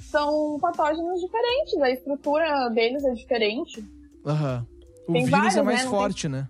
[0.00, 3.84] São patógenos diferentes, a estrutura deles é diferente.
[4.26, 4.66] Aham.
[5.06, 5.84] O Tem vírus é vários, mais né?
[5.84, 6.48] Não tem- forte, né?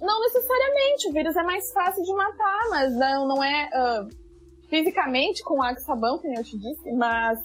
[0.00, 4.06] Não necessariamente, o vírus é mais fácil de matar, mas não, não é ah,
[4.70, 7.38] fisicamente com água e sabão, como eu te disse, mas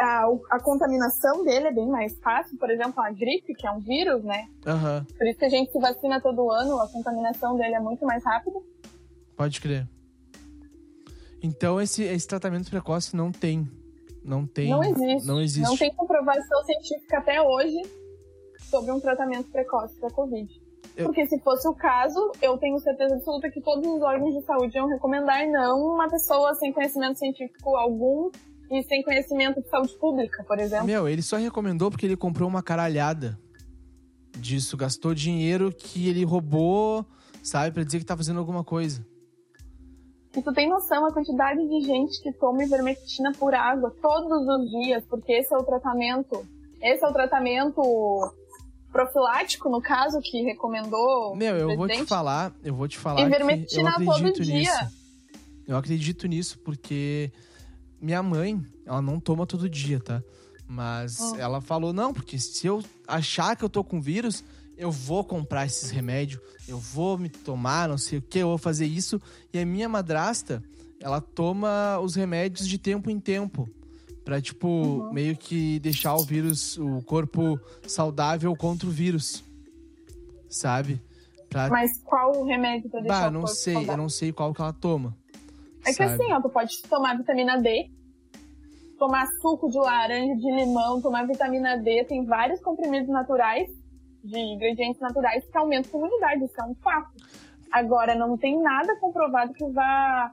[0.00, 2.56] a, a contaminação dele é bem mais fácil.
[2.58, 4.48] Por exemplo, a gripe, que é um vírus, né?
[4.66, 5.06] Aham.
[5.16, 8.24] Por isso que a gente se vacina todo ano, a contaminação dele é muito mais
[8.24, 8.58] rápida.
[9.36, 9.86] Pode crer.
[11.42, 13.68] Então esse, esse tratamento precoce não tem.
[14.22, 14.68] Não tem.
[14.70, 15.26] Não existe.
[15.26, 15.68] Não existe.
[15.68, 17.80] Não tem comprovação científica até hoje
[18.58, 20.48] sobre um tratamento precoce da Covid.
[20.96, 24.42] Eu- Porque se fosse o caso, eu tenho certeza absoluta que todos os órgãos de
[24.44, 28.30] saúde iam recomendar e não uma pessoa sem conhecimento científico algum
[28.70, 30.86] e sem conhecimento de saúde pública, por exemplo.
[30.86, 33.38] Meu, ele só recomendou porque ele comprou uma caralhada
[34.38, 34.76] disso.
[34.76, 37.04] Gastou dinheiro que ele roubou,
[37.42, 37.72] sabe?
[37.72, 39.04] Pra dizer que tá fazendo alguma coisa.
[40.36, 44.70] E tu tem noção a quantidade de gente que toma ivermectina por água todos os
[44.70, 46.46] dias, porque esse é o tratamento.
[46.80, 47.82] Esse é o tratamento
[48.92, 53.22] profilático, no caso, que recomendou Meu, eu vou te falar, eu vou te falar que
[53.22, 54.54] eu Ivermectina todo acredito dia.
[54.54, 55.00] nisso.
[55.66, 57.32] Eu acredito nisso porque
[58.00, 60.22] minha mãe, ela não toma todo dia, tá?
[60.66, 61.36] Mas Hum.
[61.36, 64.44] ela falou, não, porque se eu achar que eu tô com vírus,
[64.76, 68.58] eu vou comprar esses remédios, eu vou me tomar, não sei o que, eu vou
[68.58, 69.20] fazer isso.
[69.52, 70.62] E a minha madrasta,
[71.00, 73.68] ela toma os remédios de tempo em tempo.
[74.24, 75.12] Pra, tipo, Uhum.
[75.12, 79.42] meio que deixar o vírus, o corpo saudável contra o vírus.
[80.48, 81.00] Sabe?
[81.48, 84.02] Pra Mas qual o remédio pra deixar Bah, não sei, eu saudável?
[84.02, 85.16] não sei qual que ela toma.
[85.82, 86.12] É que sabe?
[86.12, 87.90] assim, ó, tu pode tomar vitamina D,
[88.98, 93.68] tomar suco de laranja, de limão, tomar vitamina D, tem vários comprimidos naturais,
[94.22, 97.10] de ingredientes naturais, que aumentam a imunidade, isso é um fato.
[97.72, 100.30] Agora, não tem nada comprovado que vá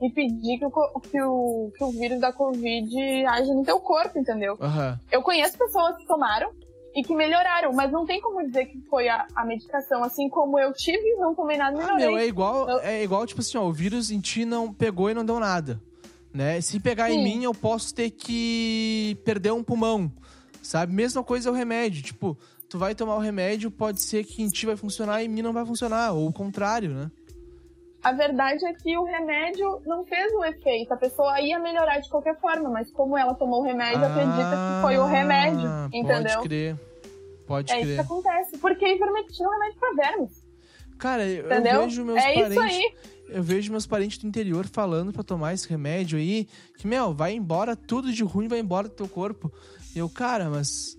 [0.00, 4.56] impedir que o, que o, que o vírus da Covid age no teu corpo, entendeu?
[4.60, 4.98] Aham.
[5.10, 6.50] Eu conheço pessoas que tomaram
[6.94, 10.02] e que melhoraram, mas não tem como dizer que foi a, a medicação.
[10.02, 13.26] Assim como eu tive, não tomei nada e Ah, meu, é igual, Eu- é igual,
[13.26, 15.80] tipo assim, ó, o vírus em ti não pegou e não deu nada.
[16.32, 16.60] Né?
[16.60, 17.22] Se pegar em Sim.
[17.24, 20.10] mim, eu posso ter que perder um pulmão.
[20.62, 20.92] Sabe?
[20.92, 22.02] Mesma coisa é o remédio.
[22.02, 22.36] Tipo,
[22.68, 25.42] tu vai tomar o remédio, pode ser que em ti vai funcionar e em mim
[25.42, 26.12] não vai funcionar.
[26.12, 27.10] Ou o contrário, né?
[28.02, 30.92] A verdade é que o remédio não fez o efeito.
[30.92, 34.82] A pessoa ia melhorar de qualquer forma, mas como ela tomou o remédio, acredita que
[34.82, 35.66] foi o remédio.
[35.68, 36.36] Ah, Entendeu?
[36.36, 36.76] Pode crer.
[37.46, 38.00] Pode É isso que crer.
[38.00, 38.58] acontece.
[38.58, 40.46] Porque ivermectina é um remédio pra vermes.
[40.98, 41.80] Cara, eu, eu Entendeu?
[41.82, 42.50] vejo meus é parentes.
[42.50, 42.94] isso aí.
[43.28, 47.32] Eu vejo meus parentes do interior falando pra tomar esse remédio aí, que, meu, vai
[47.34, 49.52] embora, tudo de ruim vai embora do teu corpo.
[49.94, 50.96] E eu, cara, mas.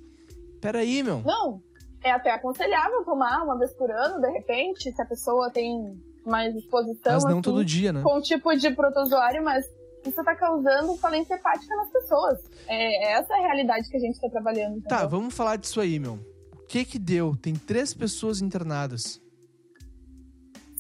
[0.62, 1.22] Peraí, meu.
[1.26, 1.62] Não,
[2.04, 6.56] é até aconselhável tomar uma vez por ano, de repente, se a pessoa tem mais
[6.56, 7.14] exposição.
[7.14, 8.02] Mas não assim, todo dia, né?
[8.02, 9.66] Com um tipo de protozoário, mas
[10.06, 12.40] isso tá causando falência hepática nas pessoas.
[12.68, 14.82] É, essa é a realidade que a gente tá trabalhando.
[14.84, 15.10] Tá, entendeu?
[15.10, 16.20] vamos falar disso aí, meu.
[16.54, 17.36] O que que deu?
[17.36, 19.22] Tem três pessoas internadas.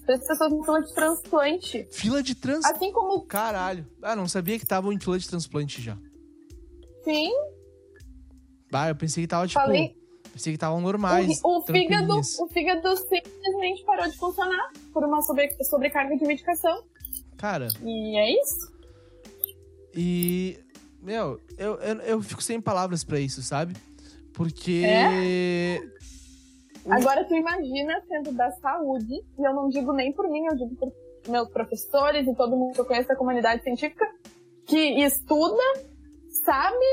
[0.06, 1.88] Três pessoas em fila de transplante.
[1.92, 2.66] Fila de trans...
[2.66, 3.86] Assim como, Caralho.
[4.02, 5.98] Ah, não sabia que estavam em fila de transplante já.
[7.04, 7.32] sim,
[8.74, 9.60] Ah, eu pensei que tava, tipo...
[9.60, 9.96] falei,
[10.34, 11.40] Pensei que estavam o, normais.
[11.44, 11.66] o fígado,
[12.08, 12.40] tranquilinhas.
[12.40, 16.84] o fígado simplesmente parou de funcionar por uma sobre, sobrecarga de medicação.
[17.38, 18.72] Cara, E é isso.
[19.94, 20.60] e...
[21.02, 23.76] Meu, eu, eu, eu fico sem palavras pra isso, sabe?
[24.34, 24.86] Porque...
[26.86, 30.56] O- Agora tu imagina sendo da saúde, e eu não digo nem por mim, eu
[30.56, 30.92] digo por
[31.28, 34.06] meus professores e todo mundo que eu conheço da comunidade científica,
[34.66, 35.62] que estuda,
[36.44, 36.86] sabe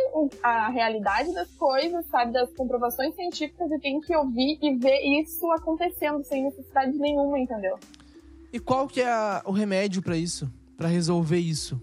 [0.42, 5.50] a realidade das coisas, sabe das comprovações científicas e tem que ouvir e ver isso
[5.52, 7.78] acontecendo sem necessidade nenhuma, entendeu?
[8.52, 10.50] E qual que é a- o remédio pra isso?
[10.76, 11.80] Pra resolver isso?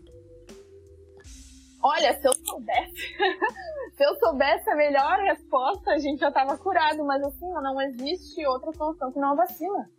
[1.81, 2.95] Olha, se eu soubesse,
[3.95, 8.45] se eu soubesse a melhor resposta, a gente já tava curado, mas assim, não existe
[8.47, 9.89] outra solução que não a vacina.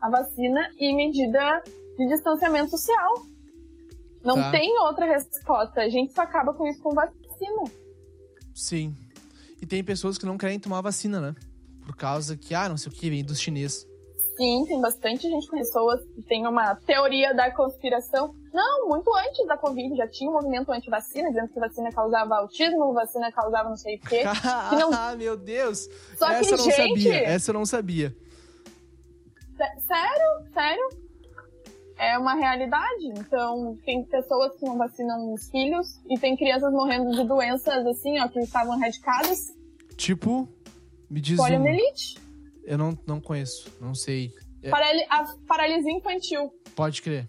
[0.00, 1.62] A vacina e medida
[1.96, 3.14] de distanciamento social.
[4.24, 4.50] Não Tá.
[4.50, 5.80] tem outra resposta.
[5.80, 7.64] A gente só acaba com isso com vacina.
[8.54, 8.94] Sim.
[9.60, 11.34] E tem pessoas que não querem tomar vacina, né?
[11.84, 13.86] Por causa que, ah, não sei o que, vem dos chineses.
[14.36, 18.34] Sim, tem bastante gente com pessoas que tem uma teoria da conspiração.
[18.52, 22.92] Não, muito antes da Covid já tinha um movimento anti-vacina, dizendo que vacina causava autismo,
[22.94, 24.22] vacina causava não sei o quê.
[24.80, 25.88] não- Ah, meu Deus!
[26.16, 28.16] Só que, Essa eu não gente, sabia, essa eu não sabia.
[29.56, 30.88] Sé- Sério, sério.
[32.04, 33.06] É uma realidade.
[33.16, 38.18] Então, tem pessoas que não vacinam os filhos e tem crianças morrendo de doenças assim,
[38.20, 39.38] ó, que estavam erradicadas.
[39.96, 40.48] Tipo,
[41.08, 41.36] me diz.
[41.36, 42.18] Poliomielite.
[42.64, 44.32] Eu não, não conheço, não sei.
[44.62, 44.70] É.
[44.70, 46.52] Parali a paralisia infantil.
[46.74, 47.28] Pode crer.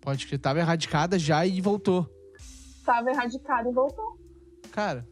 [0.00, 0.38] Pode crer.
[0.38, 2.06] Tava erradicada já e voltou.
[2.78, 4.18] Estava erradicada e voltou.
[4.72, 5.06] Cara,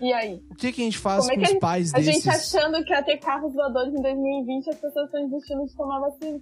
[0.00, 0.40] E aí?
[0.50, 2.14] o que, que a gente faz Como é com que os a- pais A desses?
[2.14, 5.76] gente achando que ia ter carros voadores em 2020 e as pessoas estão desistindo de
[5.76, 6.38] tomar vacina.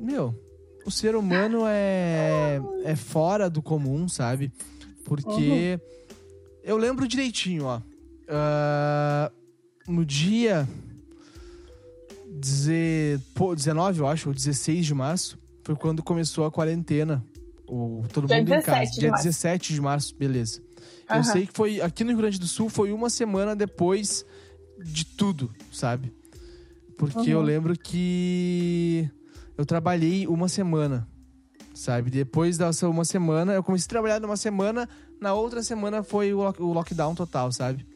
[0.00, 0.34] Meu,
[0.84, 4.52] o ser humano é, é fora do comum, sabe?
[5.04, 5.78] Porque
[6.62, 7.80] eu lembro direitinho, ó.
[8.28, 9.30] Ah,
[9.86, 10.68] no dia
[12.28, 17.24] deze- pô, 19, eu acho, ou 16 de março, foi quando começou a quarentena.
[17.68, 19.00] O, todo Dia mundo em 17 casa.
[19.00, 19.24] Dia março.
[19.24, 20.60] 17 de março, beleza.
[21.08, 21.22] Eu Aham.
[21.24, 24.24] sei que foi aqui no Rio Grande do Sul foi uma semana depois
[24.78, 26.12] de tudo, sabe?
[26.96, 27.44] Porque eu Uhum.
[27.44, 29.08] lembro que
[29.56, 31.08] eu trabalhei uma semana,
[31.74, 32.10] sabe?
[32.10, 34.88] Depois dessa uma semana, eu comecei a trabalhar numa semana,
[35.20, 37.86] na outra semana foi o, o lockdown total, sabe?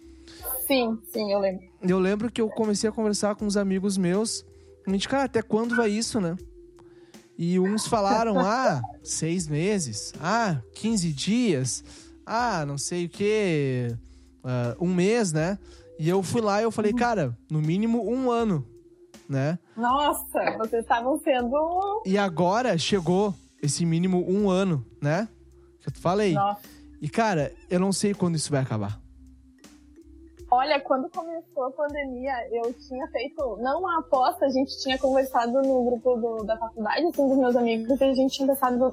[0.67, 1.67] Sim, sim, eu lembro.
[1.83, 4.45] Eu lembro que eu comecei a conversar com uns amigos meus,
[4.87, 6.37] e a gente, cara, até quando vai isso, né?
[7.37, 11.85] E uns falaram, ah, seis meses, ah, 15 dias,
[12.25, 13.97] ah, não sei o quê,
[14.45, 15.59] ah, um mês, né?
[15.99, 18.67] E eu fui lá e eu falei, cara, no mínimo um ano,
[19.31, 19.59] né?
[19.77, 22.03] Nossa, vocês estavam sendo.
[22.05, 25.29] E agora chegou esse mínimo um ano, né?
[25.81, 26.35] Que eu falei.
[26.35, 26.61] Nossa.
[27.01, 29.01] E, cara, eu não sei quando isso vai acabar.
[30.51, 35.53] Olha, quando começou a pandemia, eu tinha feito, não uma aposta, a gente tinha conversado
[35.63, 38.93] no grupo do- da faculdade, assim, dos meus amigos, e a gente tinha pensado,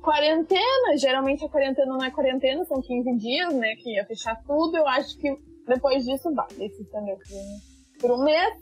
[0.00, 4.76] quarentena, geralmente a quarentena não é quarentena, são 15 dias, né, que ia fechar tudo,
[4.76, 7.58] eu acho que depois disso vai, esse também por um,
[8.00, 8.54] por um mês.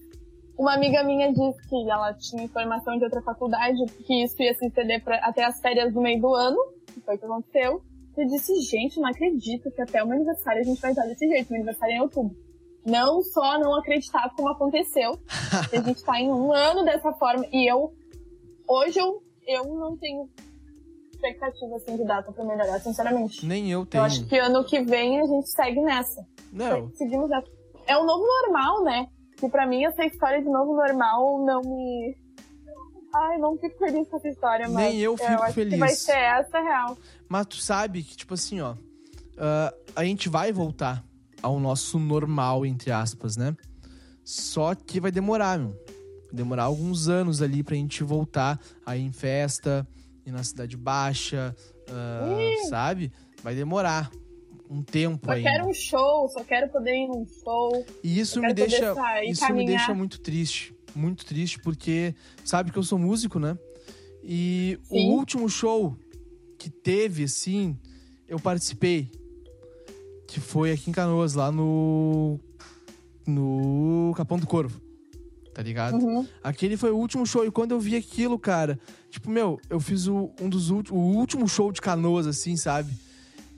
[0.56, 4.66] Uma amiga minha disse que ela tinha informação de outra faculdade, que isso ia se
[4.66, 7.82] estender pra, até as férias do meio do ano, que foi o que aconteceu.
[8.16, 11.26] Eu disse, gente, não acredito que até o meu aniversário a gente vai estar desse
[11.26, 11.50] jeito.
[11.50, 12.36] Meu aniversário é em outubro.
[12.86, 15.18] Não só não acreditar como aconteceu,
[15.70, 17.44] que a gente tá em um ano dessa forma.
[17.52, 17.92] E eu,
[18.68, 20.28] hoje eu, eu não tenho
[21.12, 23.44] expectativa assim de data pra melhorar, sinceramente.
[23.44, 24.04] Nem eu Eu tenho.
[24.04, 26.24] acho que ano que vem a gente segue nessa.
[26.52, 27.48] Não, Seguimos nessa.
[27.86, 29.08] É o novo normal, né?
[29.36, 32.16] Que pra mim essa história de novo normal não me.
[33.14, 34.90] Ai, não fico feliz com essa história, mas.
[34.90, 35.72] Nem eu eu fico acho feliz.
[35.74, 36.98] Que vai ser essa real.
[37.28, 38.74] Mas tu sabe que, tipo assim, ó.
[39.38, 41.04] ah, a gente vai voltar
[41.42, 43.54] ao nosso normal, entre aspas, né?
[44.24, 45.70] Só que vai demorar, meu.
[46.24, 49.86] Vai demorar alguns anos ali pra gente voltar a ir em festa,
[50.24, 51.54] ir na Cidade Baixa,
[51.88, 53.12] ah, sabe?
[53.42, 54.10] Vai demorar
[54.74, 55.50] um tempo Só ainda.
[55.50, 57.86] quero um show, só quero poder ir num show.
[58.02, 59.76] E isso me deixa, sair, isso me caminhar.
[59.76, 63.56] deixa muito triste, muito triste porque sabe que eu sou músico, né?
[64.22, 65.10] E Sim.
[65.10, 65.96] o último show
[66.58, 67.78] que teve assim,
[68.26, 69.10] eu participei,
[70.26, 72.40] que foi aqui em Canoas, lá no
[73.26, 74.80] no Capão do Corvo.
[75.54, 75.94] Tá ligado?
[75.96, 76.26] Uhum.
[76.42, 77.44] Aquele foi o último show.
[77.46, 78.76] E quando eu vi aquilo, cara,
[79.08, 82.92] tipo, meu, eu fiz o, um dos últimos, o último show de canoas, assim, sabe?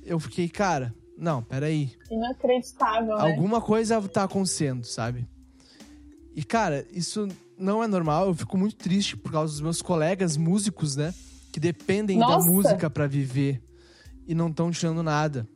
[0.05, 1.91] Eu fiquei, cara, não, peraí.
[2.11, 3.31] Inacreditável, né?
[3.31, 5.27] Alguma coisa tá acontecendo, sabe?
[6.35, 7.27] E, cara, isso
[7.59, 8.27] não é normal.
[8.29, 11.15] Eu fico muito triste por causa dos meus colegas músicos, né?
[11.53, 12.47] Que dependem Nossa.
[12.47, 13.63] da música pra viver
[14.27, 15.49] e não estão tirando nada.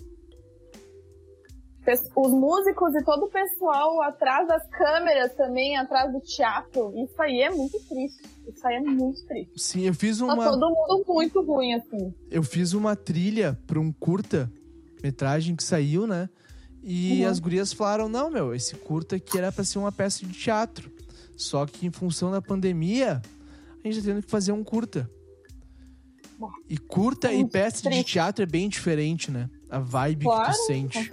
[2.14, 6.92] Os músicos e todo o pessoal atrás das câmeras também, atrás do teatro.
[6.96, 8.22] Isso aí é muito triste.
[8.46, 9.52] Isso aí é muito triste.
[9.56, 12.14] Sim, eu fiz Tá uma, todo mundo muito ruim, assim.
[12.30, 14.50] eu fiz uma trilha pra um curta
[15.02, 16.28] metragem que saiu, né?
[16.82, 17.28] E Uhum.
[17.30, 20.90] as gurias falaram: "Não, meu, esse curta aqui era pra ser uma peça de teatro.
[21.36, 23.20] Só que em função da pandemia,
[23.84, 25.10] a gente tá tendo que fazer um curta."
[26.68, 29.50] E curta e peça de teatro é bem diferente, né?
[29.68, 31.10] A vibe Claro, que tu sente.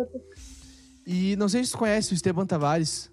[1.06, 3.12] E não sei se tu conhece o Esteban Tavares.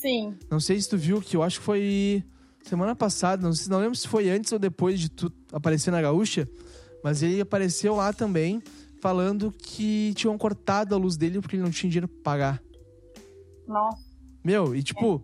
[0.00, 0.34] Sim.
[0.50, 2.24] Não sei se tu viu que eu acho que foi
[2.64, 6.02] semana passada, não, sei, não lembro se foi antes ou depois de tu aparecer na
[6.02, 6.48] Gaúcha,
[7.04, 8.60] mas ele apareceu lá também
[9.02, 12.62] falando que tinham cortado a luz dele porque ele não tinha dinheiro pra pagar.
[13.66, 14.00] Nossa.
[14.44, 15.20] Meu, e tipo,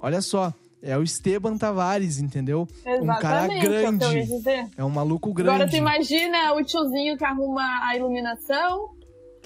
[0.00, 2.66] olha só, é o Esteban Tavares, entendeu?
[2.84, 3.02] Exatamente.
[3.02, 4.04] Um cara é que grande.
[4.76, 5.50] É um maluco grande.
[5.50, 8.90] Agora tu imagina o tiozinho que arruma a iluminação,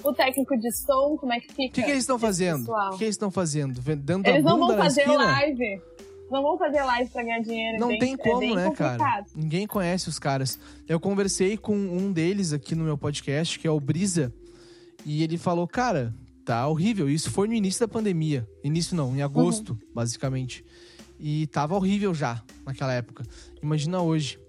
[0.03, 1.69] o técnico de som, como é que fica?
[1.69, 2.67] O que, que eles estão fazendo?
[2.71, 3.79] O que eles estão fazendo?
[3.79, 5.25] Vendendo Eles não vão fazer esquina?
[5.25, 5.81] live.
[6.31, 7.79] Não vão fazer live pra ganhar dinheiro.
[7.79, 8.97] Não bem- tem é como, bem né, cara?
[8.97, 9.25] complicado.
[9.35, 10.59] Ninguém conhece os caras.
[10.87, 14.33] Eu conversei com um deles aqui no meu podcast, que é o Brisa,
[15.05, 17.07] e ele falou, cara, tá horrível.
[17.09, 18.47] Isso foi no início da pandemia.
[18.63, 19.79] Início não, em agosto, Uhum.
[19.93, 20.65] basicamente.
[21.19, 23.23] E tava horrível já naquela época.
[23.61, 24.39] Imagina hoje,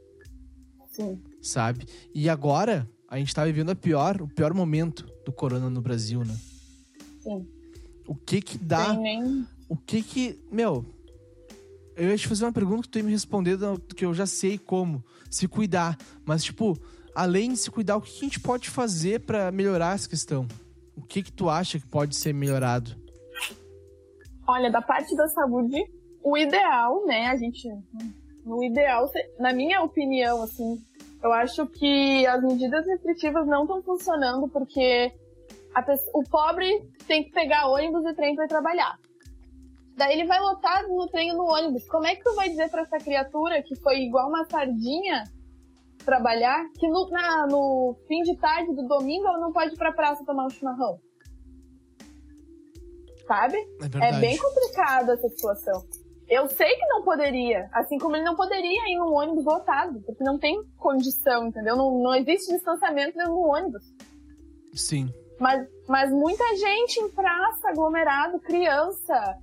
[0.91, 1.21] Sim.
[1.43, 1.87] sabe?
[2.15, 6.25] E agora a gente tá vivendo a pior, o pior momento do corona no Brasil,
[6.25, 6.37] né?
[7.23, 7.47] Sim.
[8.07, 9.47] O que que dá nem...
[9.69, 10.39] o que que.
[10.51, 10.85] Meu,
[11.97, 13.59] eu ia te fazer uma pergunta que tu ia me responder
[13.97, 15.03] que eu já sei como.
[15.31, 15.97] Se cuidar.
[16.25, 16.79] Mas, tipo,
[17.15, 20.47] além de se cuidar, o que a gente pode fazer pra melhorar essa questão?
[20.97, 22.95] O que que tu acha que pode ser melhorado?
[24.47, 25.77] Olha, da parte da saúde,
[26.23, 27.69] o ideal, né, a gente...
[28.45, 30.81] No ideal, na minha opinião, assim,
[31.21, 35.13] eu acho que as medidas restritivas não estão funcionando porque
[36.15, 38.97] o pobre tem que pegar ônibus e trem para trabalhar.
[39.97, 41.89] Daí ele vai lotar no trem no ônibus.
[41.89, 45.25] Como é que tu vai dizer para essa criatura que foi igual uma sardinha
[46.05, 49.93] trabalhar, que no, na- no fim de tarde do domingo ela não pode ir pra
[49.93, 51.01] praça tomar um chimarrão?
[53.27, 53.57] Sabe?
[54.01, 54.09] É.
[54.11, 55.85] É bem complicado essa situação.
[56.29, 60.23] Eu sei que não poderia, assim como ele não poderia ir num ônibus lotado, porque
[60.25, 61.77] não tem condição, entendeu?
[61.77, 63.83] Não, não existe distanciamento dentro do ônibus.
[64.75, 65.09] Sim.
[65.39, 69.37] Mas, mas muita gente em praça, aglomerado, criança,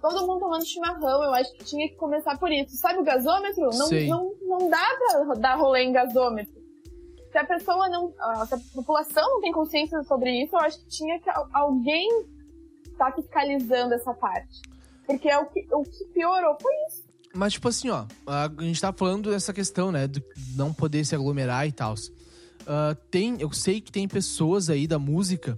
[0.00, 2.76] todo mundo tomando chimarrão, eu acho que tinha que começar por isso.
[2.76, 3.68] Sabe o gasômetro?
[3.72, 4.84] Não, não, não dá
[5.24, 6.54] pra dar rolê em gasômetro.
[7.32, 8.12] Se a pessoa não.
[8.20, 11.48] ah, Se a população não tem consciência sobre isso, eu acho que tinha que al-
[11.52, 12.08] alguém
[12.90, 14.62] estar fiscalizando essa parte.
[15.06, 17.04] Porque é o que, o que piorou foi isso.
[17.34, 20.06] Mas, tipo assim, ó, a gente tá falando dessa questão, né?
[20.06, 20.24] De
[20.56, 21.94] não poder se aglomerar e tal.
[23.10, 25.56] tem, eu sei que tem pessoas aí da música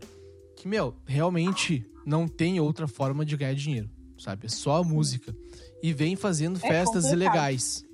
[0.57, 3.89] que, meu, realmente não tem outra forma de ganhar dinheiro,
[4.19, 4.47] sabe?
[4.47, 5.35] É só a música.
[5.83, 7.13] E vem fazendo festas complicado.
[7.13, 7.85] ilegais,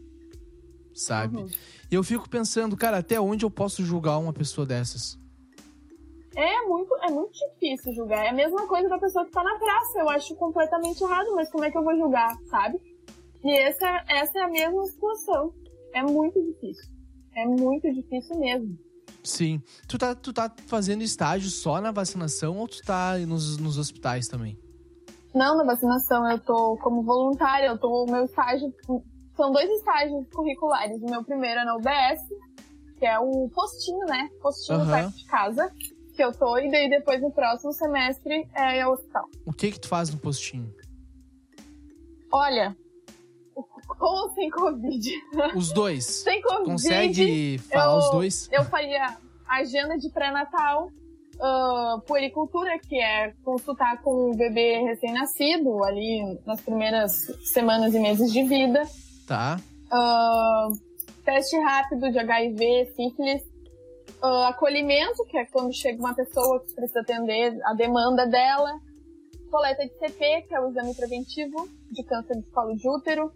[0.95, 1.37] sabe?
[1.37, 1.49] Uhum.
[1.91, 5.19] E eu fico pensando, cara, até onde eu posso julgar uma pessoa dessas?
[6.37, 8.25] É muito, é muito difícil julgar.
[8.25, 9.99] É a mesma coisa da pessoa que tá na praça.
[10.01, 12.81] Eu acho completamente errado, mas como é que eu vou julgar, sabe?
[13.45, 15.55] E essa, essa é a mesma situação.
[15.95, 16.93] É muito difícil.
[17.37, 18.79] É muito difícil mesmo.
[19.23, 19.63] Sim.
[19.87, 24.27] Tu tá, tu tá fazendo estágio só na vacinação ou tu tá nos, nos hospitais
[24.27, 24.59] também?
[25.35, 28.73] Não, na vacinação eu tô como voluntária, eu tô o meu estágio.
[29.37, 31.03] São dois estágios curriculares.
[31.03, 32.20] O meu primeiro é na UBS,
[32.99, 34.29] que é o postinho, né?
[34.40, 34.92] Postinho Aham.
[34.92, 35.73] perto de casa,
[36.14, 39.25] que eu tô, e daí depois no próximo semestre é o hospital.
[39.44, 40.73] O que que tu faz no postinho?
[42.33, 42.77] Olha,
[43.55, 45.11] com ou sem Covid?
[45.57, 46.05] Os dois.
[46.23, 46.64] Sem Covid.
[46.70, 48.49] Consegue falar eu- os dois?
[48.53, 49.16] Eu faria
[49.49, 50.90] agenda de pré-natal,
[51.40, 57.12] ah, puericultura, que é consultar com o bebê recém-nascido, ali nas primeiras
[57.53, 58.83] semanas e meses de vida.
[59.27, 59.57] Tá.
[59.90, 60.68] Ah,
[61.25, 63.43] teste rápido de HIV, sífilis.
[64.22, 68.70] Ah, acolhimento, que é quando chega uma pessoa que precisa atender a demanda dela.
[69.51, 73.30] Coleta de CP, que é o exame preventivo de câncer de colo de útero.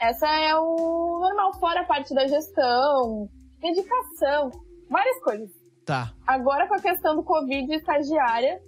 [0.00, 3.28] Essa é o normal, fora a parte da gestão,
[3.62, 4.50] medicação,
[4.88, 5.63] várias coisas.
[5.84, 6.12] Tá.
[6.26, 8.60] Agora com a questão do Covid estagiária,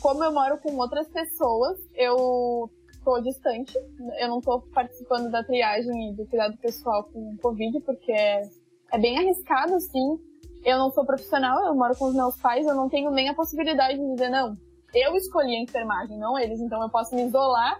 [0.00, 2.70] como eu moro com outras pessoas, eu
[3.04, 3.74] tô distante.
[4.18, 8.42] Eu não tô participando da triagem e do cuidado pessoal com Covid, porque é,
[8.92, 10.18] é bem arriscado, assim.
[10.64, 13.34] Eu não sou profissional, eu moro com os meus pais, eu não tenho nem a
[13.34, 14.56] possibilidade de dizer, não,
[14.94, 17.78] eu escolhi a enfermagem, não eles, então eu posso me isolar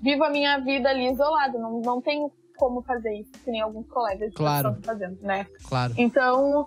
[0.00, 3.86] vivo a minha vida ali isolada, não, não tenho como fazer isso, que nem alguns
[3.88, 4.70] colegas Claro.
[4.70, 5.46] estão fazendo, né?
[5.68, 5.94] Claro.
[5.96, 6.66] Então,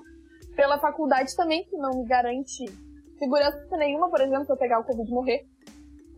[0.55, 2.65] pela faculdade também, que não me garante
[3.17, 5.45] segurança nenhuma, por exemplo, se eu pegar o Covid e morrer.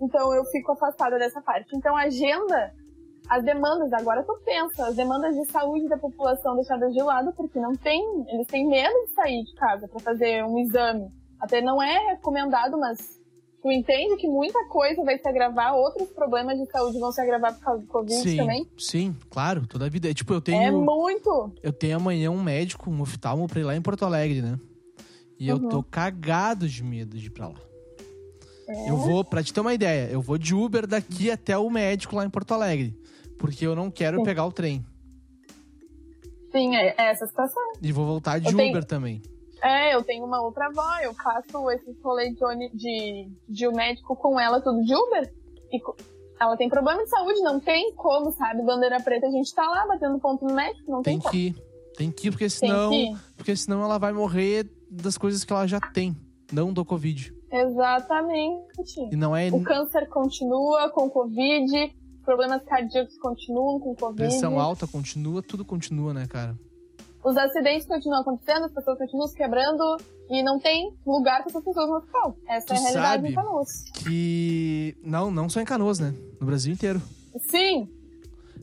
[0.02, 1.76] Então, eu fico afastada dessa parte.
[1.76, 2.74] Então, a agenda,
[3.30, 7.60] as demandas, agora tu pensa, as demandas de saúde da população deixadas de lado, porque
[7.60, 11.10] não tem, eles têm medo de sair de casa para fazer um exame.
[11.40, 13.22] Até não é recomendado, mas
[13.66, 17.52] tu entende que muita coisa vai se agravar, outros problemas de saúde vão se agravar
[17.56, 18.70] por causa do Covid Sim, também.
[18.78, 20.14] sim, claro, toda a vida.
[20.14, 21.52] Tipo, eu É tenho, muito.
[21.64, 24.60] eu tenho amanhã um médico, um oftalmo pra ir lá em Porto Alegre, né?
[25.40, 25.68] E eu Uhum.
[25.70, 27.60] tô cagado de medo de ir pra lá.
[28.70, 28.90] É.
[28.92, 32.16] Eu vou, pra te ter uma ideia, eu vou de Uber daqui até o médico
[32.16, 32.96] lá em Porto Alegre.
[33.40, 34.24] Porque eu não quero Sim.
[34.24, 34.86] pegar o trem.
[36.52, 37.64] Sim, é, é essa situação.
[37.82, 39.24] E vou voltar de Eu tenho- Uber também.
[39.64, 44.16] É, eu tenho uma outra avó, eu faço esses rolês de, de, de um médico
[44.16, 45.34] com ela tudo de Uber.
[45.72, 45.82] E
[46.40, 48.62] ela tem problema de saúde, não tem como, sabe?
[48.64, 51.32] Bandeira preta, a gente tá lá batendo ponto no médico, não tem, Tem como.
[51.32, 51.56] que ir.
[51.98, 52.90] Tem que ir, porque Tem senão.
[52.90, 53.18] que ir.
[53.38, 56.16] Porque senão ela vai morrer das coisas que ela já tem,
[56.52, 57.34] não do Covid.
[57.52, 59.00] Exatamente.
[59.12, 64.16] E não é O câncer continua com Covid, problemas cardíacos continuam com Covid.
[64.30, 66.58] pressão alta, continua, tudo continua, né, cara?
[67.26, 69.98] Os acidentes continuam acontecendo, as pessoas continuam se quebrando
[70.30, 72.38] e não tem lugar para essas pessoas no hospital.
[72.48, 73.84] Essa Tu é a realidade em Canoas.
[73.96, 74.98] Que.
[75.04, 76.14] Não, não só em Canoas, né?
[76.40, 77.02] No Brasil inteiro.
[77.50, 77.90] Sim,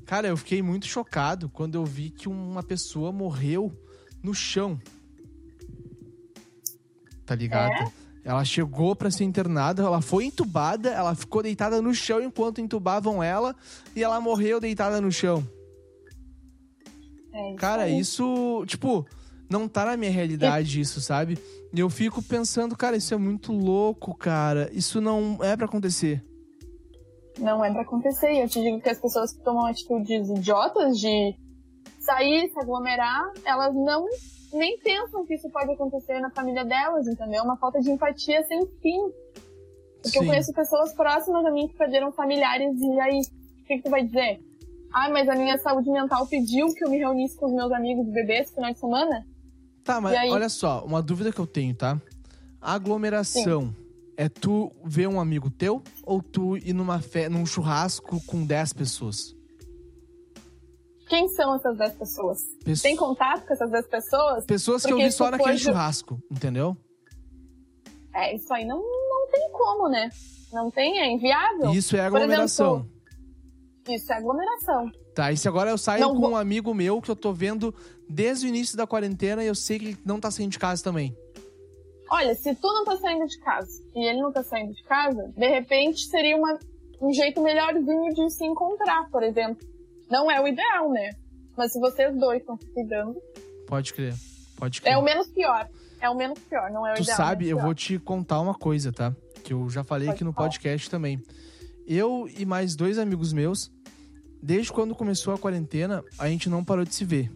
[0.06, 3.72] Cara, eu fiquei muito chocado quando eu vi que uma pessoa morreu
[4.22, 4.78] no chão.
[7.24, 7.72] Tá ligado?
[7.72, 7.92] É?
[8.24, 13.22] Ela chegou pra ser internada, ela foi entubada, ela ficou deitada no chão enquanto entubavam
[13.22, 13.56] ela
[13.96, 15.46] e ela morreu deitada no chão.
[17.32, 17.98] É isso Cara, aí.
[17.98, 19.06] isso, tipo,
[19.50, 21.38] não tá na minha realidade isso, sabe?
[21.74, 24.70] E eu fico pensando, cara, isso é muito louco, cara.
[24.72, 26.22] Isso não é pra acontecer.
[27.38, 28.32] Não é pra acontecer.
[28.32, 31.34] E eu te digo que as pessoas que tomam atitudes idiotas de
[31.98, 34.06] sair, se aglomerar, elas não
[34.52, 37.40] nem pensam que isso pode acontecer na família delas, entendeu?
[37.40, 39.10] É Uma falta de empatia sem fim.
[40.02, 40.28] Porque eu Sim.
[40.28, 44.04] conheço pessoas próximas a mim que perderam familiares e aí, o que, que tu vai
[44.04, 44.40] dizer?
[44.92, 48.06] Ah, mas a minha saúde mental pediu que eu me reunisse com os meus amigos
[48.12, 49.26] bebês no final de semana?
[49.84, 50.30] Tá, mas aí?
[50.30, 52.00] olha só, uma dúvida que eu tenho, tá?
[52.60, 53.74] Aglomeração
[54.16, 57.28] é tu ver um amigo teu ou tu ir numa fe...
[57.28, 59.34] num churrasco com 10 pessoas?
[61.08, 62.38] Quem são essas 10 pessoas?
[62.64, 64.46] Pesso- Tem contato com essas 10 pessoas?
[64.46, 66.76] Pessoas que eu Porque vi só naquele churrasco, entendeu?
[68.14, 70.08] É, isso aí não, não tem como, né?
[70.52, 71.70] Não tem, é inviável.
[71.72, 72.86] Isso é aglomeração.
[73.88, 74.90] Isso é aglomeração.
[75.14, 77.32] Tá, e se agora eu saio Não com vou- um amigo meu que eu tô
[77.32, 77.74] vendo
[78.08, 80.82] desde o início da quarentena e eu sei que ele não tá saindo de casa
[80.82, 81.16] também.
[82.10, 85.32] Olha, se tu não tá saindo de casa e ele não tá saindo de casa,
[85.36, 86.58] de repente seria uma,
[87.00, 89.66] um jeito melhorzinho de se encontrar, por exemplo.
[90.10, 91.10] Não é o ideal, né?
[91.56, 93.16] Mas se vocês dois estão se cuidando,
[93.66, 94.14] Pode crer,
[94.56, 94.92] pode crer.
[94.92, 95.68] é o menos pior.
[96.00, 97.16] É o menos pior, não é o Tu ideal.
[97.16, 99.14] sabe, é o eu vou te contar uma coisa, tá?
[99.44, 100.48] Que eu já falei Pode aqui no falar.
[100.48, 101.22] podcast também.
[101.86, 103.70] Eu e mais dois amigos meus,
[104.42, 107.30] desde quando começou a quarentena, a gente não parou de se ver,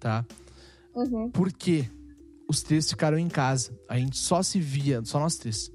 [0.00, 0.24] tá?
[0.94, 1.30] Uhum.
[1.30, 1.88] Por quê?
[2.48, 3.76] Os três ficaram em casa.
[3.88, 5.70] A gente só se via, só nós três,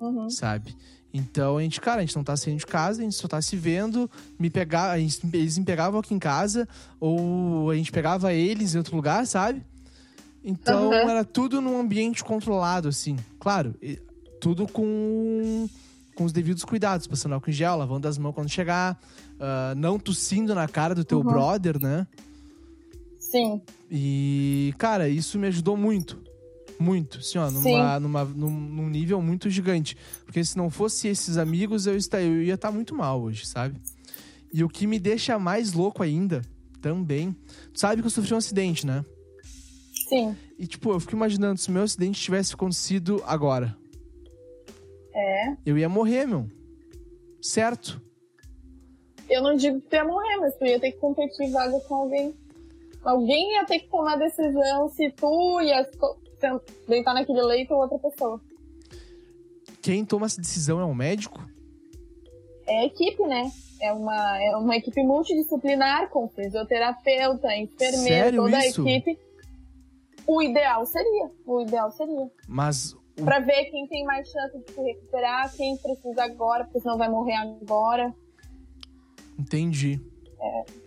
[0.00, 0.28] Uhum.
[0.28, 0.76] sabe?
[1.12, 3.40] Então a gente, cara, a gente não tá saindo de casa, a gente só tá
[3.40, 4.10] se vendo.
[4.38, 8.78] Me pegar, gente, eles me pegavam aqui em casa, ou a gente pegava eles em
[8.78, 9.62] outro lugar, sabe?
[10.42, 11.10] Então Aham.
[11.10, 13.16] era tudo num ambiente controlado, assim.
[13.38, 13.74] Claro,
[14.40, 15.68] tudo com,
[16.14, 19.00] com os devidos cuidados, passando álcool em gel, lavando as mãos quando chegar,
[19.40, 21.24] ah, não tossindo na cara do teu Uhum.
[21.24, 22.06] brother, né?
[23.18, 23.60] Sim.
[23.90, 26.22] E, cara, isso me ajudou muito.
[26.78, 27.18] Muito.
[27.18, 29.96] Assim, ó, numa, numa, num, num nível muito gigante.
[30.24, 33.80] Porque se não fosse esses amigos, eu, esta- eu ia estar muito mal hoje, sabe?
[34.52, 36.42] E o que me deixa mais louco ainda,
[36.80, 37.34] também.
[37.72, 39.04] Tu sabe que eu sofri um acidente, né?
[40.08, 40.36] Sim.
[40.58, 43.76] E, tipo, eu fico imaginando se o meu acidente tivesse acontecido agora.
[45.14, 45.56] É.
[45.64, 46.46] Eu ia morrer, meu.
[47.40, 48.02] Certo?
[49.28, 51.94] Eu não digo que tu ia morrer, mas tu ia ter que competir vaga com
[51.94, 52.34] alguém.
[53.02, 55.88] Alguém ia ter que tomar decisão se tu ia
[56.88, 58.40] deitar naquele leito ou outra pessoa.
[59.82, 61.46] Quem toma essa decisão é o médico?
[62.66, 63.50] É a equipe, né?
[63.80, 68.86] É uma, é uma equipe multidisciplinar, com fisioterapeuta, enfermeiro, Sério toda isso?
[68.86, 69.18] a equipe.
[70.26, 72.30] O ideal seria, o ideal seria.
[72.48, 76.80] Mas o Pra ver quem tem mais chance de se recuperar, quem precisa agora, porque
[76.80, 78.14] senão vai morrer agora.
[79.38, 80.00] Entendi.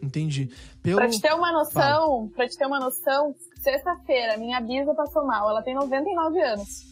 [0.01, 0.49] Entendi.
[0.82, 0.97] Pelo...
[0.97, 5.49] Pra te ter uma noção, pra te ter uma noção, sexta-feira, minha bisa passou mal.
[5.49, 6.86] Ela tem 99 anos.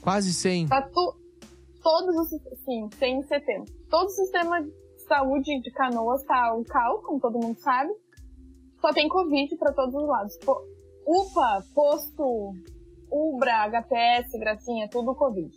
[0.00, 0.68] Quase 100.
[0.68, 1.16] Tá tu,
[1.82, 2.28] todos os
[2.64, 3.72] sim, tem em setembro.
[3.88, 4.72] Todo o sistema de
[5.06, 7.90] saúde de Canoas tá caos, como todo mundo sabe.
[8.80, 10.38] Só tem Covid pra todos os lados.
[11.06, 12.52] UPA, posto,
[13.10, 15.50] Ubra, HPS, Gracinha, tudo Covid.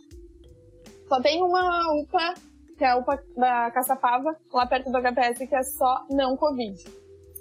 [1.08, 2.34] Só tem uma UPA,
[2.76, 6.82] que é a UPA da Caçapava, lá perto do HPS, que é só não Covid.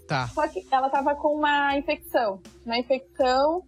[0.07, 0.28] Tá.
[0.28, 2.41] Só que ela tava com uma infecção.
[2.66, 3.64] Uma infecção,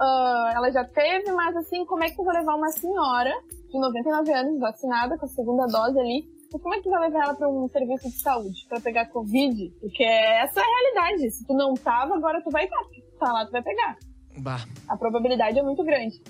[0.00, 3.32] ah, ela já teve, mas assim, como é que tu vai levar uma senhora
[3.70, 7.00] de 99 anos, vacinada com a segunda dose ali, e como é que tu vai
[7.08, 9.70] levar ela para um serviço de saúde para pegar Covid?
[9.80, 11.30] Porque essa é a realidade.
[11.30, 12.82] Se tu não tava, agora tu vai estar.
[13.18, 13.96] Tá lá, tu vai pegar.
[14.38, 16.22] Bah, A probabilidade é muito grande.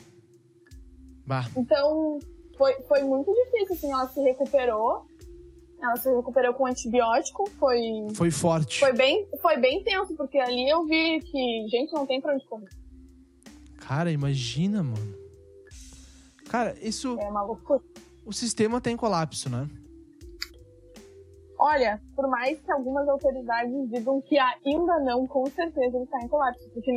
[1.26, 1.48] bah.
[1.56, 2.18] Então,
[2.56, 5.06] foi, foi muito difícil, assim, ela se recuperou.
[5.82, 7.80] Ela se recuperou com antibiótico, foi,
[8.14, 8.78] Foi forte.
[8.78, 12.46] foi, bem, foi bem tenso, porque ali eu vi que, gente, não tem pra onde
[12.46, 12.68] correr.
[13.78, 15.14] Cara, imagina, mano.
[16.48, 17.18] Cara, isso.
[17.20, 17.80] É uma loucura.
[18.24, 19.68] O sistema tem colapso, né?
[21.58, 26.28] Olha, por mais que algumas autoridades digam que ainda não, com certeza ele está em
[26.28, 26.68] colapso.
[26.70, 26.92] Porque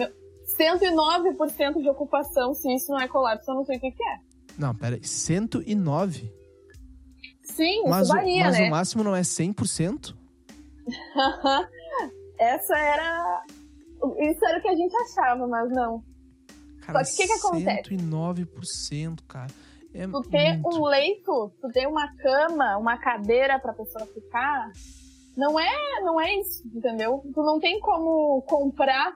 [0.57, 4.17] 109% de ocupação, se isso não é colapso, eu não sei o que, que é.
[4.57, 5.03] Não, pera aí.
[5.03, 6.31] 109?
[7.43, 8.67] Sim, Mas, isso o, varia, mas né?
[8.67, 10.15] o máximo não é 100%?
[12.39, 13.43] Essa era.
[14.19, 16.03] Isso era o que a gente achava, mas não.
[16.81, 17.89] Cara, Só que o que que acontece?
[17.95, 19.51] 109%, cara.
[19.93, 20.77] É Tu ter muito.
[20.77, 24.69] um leito, tu ter uma cama, uma cadeira pra pessoa ficar,
[25.37, 27.21] não é, não é isso, entendeu?
[27.33, 29.13] Tu não tem como comprar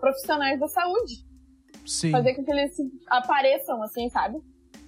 [0.00, 1.30] profissionais da saúde.
[1.86, 2.10] Sim.
[2.10, 2.72] fazer com que eles
[3.08, 4.38] apareçam, assim, sabe?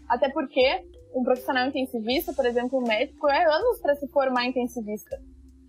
[0.09, 0.85] Até porque
[1.15, 5.21] um profissional intensivista, por exemplo, um médico, é anos para se formar intensivista.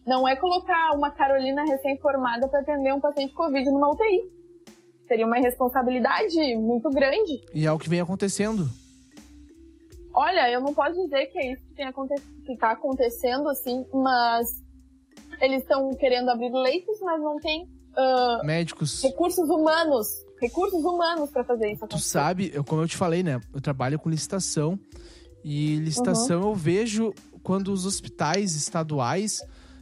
[0.05, 4.31] Não é colocar uma Carolina recém-formada para atender um paciente Covid numa UTI.
[5.07, 7.41] Seria uma responsabilidade muito grande.
[7.53, 8.67] E é o que vem acontecendo.
[10.13, 12.13] Olha, eu não posso dizer que é isso que, tem aconte
[12.45, 14.61] que tá acontecendo, assim, mas
[15.41, 19.01] eles estão querendo abrir leitos, mas não tem ah, Médicos.
[19.01, 20.07] recursos humanos.
[20.41, 23.39] Recursos humanos para fazer isso Tu sabe, eu, como eu te falei, né?
[23.53, 24.77] Eu trabalho com licitação.
[25.43, 26.49] E licitação Uhum.
[26.49, 29.41] eu vejo quando os hospitais estaduais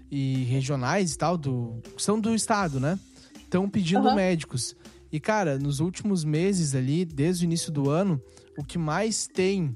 [0.10, 3.00] e regionais e tal, do, são do estado, né?
[3.44, 4.16] Estão pedindo Uhum.
[4.16, 4.76] médicos.
[5.12, 8.22] E, cara, nos últimos meses ali, desde o início do ano,
[8.58, 9.76] o que mais tem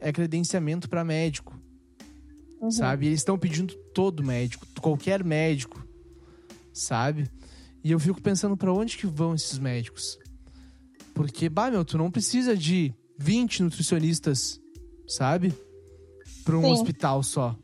[0.00, 1.58] é credenciamento para médico,
[2.60, 2.70] Uhum.
[2.70, 3.06] sabe?
[3.06, 5.82] Eles estão pedindo todo médico, qualquer médico,
[6.72, 7.28] sabe?
[7.86, 10.18] E eu fico pensando para onde que vão esses médicos?
[11.14, 14.60] Porque, bah, meu, tu não precisa de 20 nutricionistas,
[15.06, 15.54] sabe?
[16.44, 16.72] Para um Sim.
[16.72, 17.56] hospital só.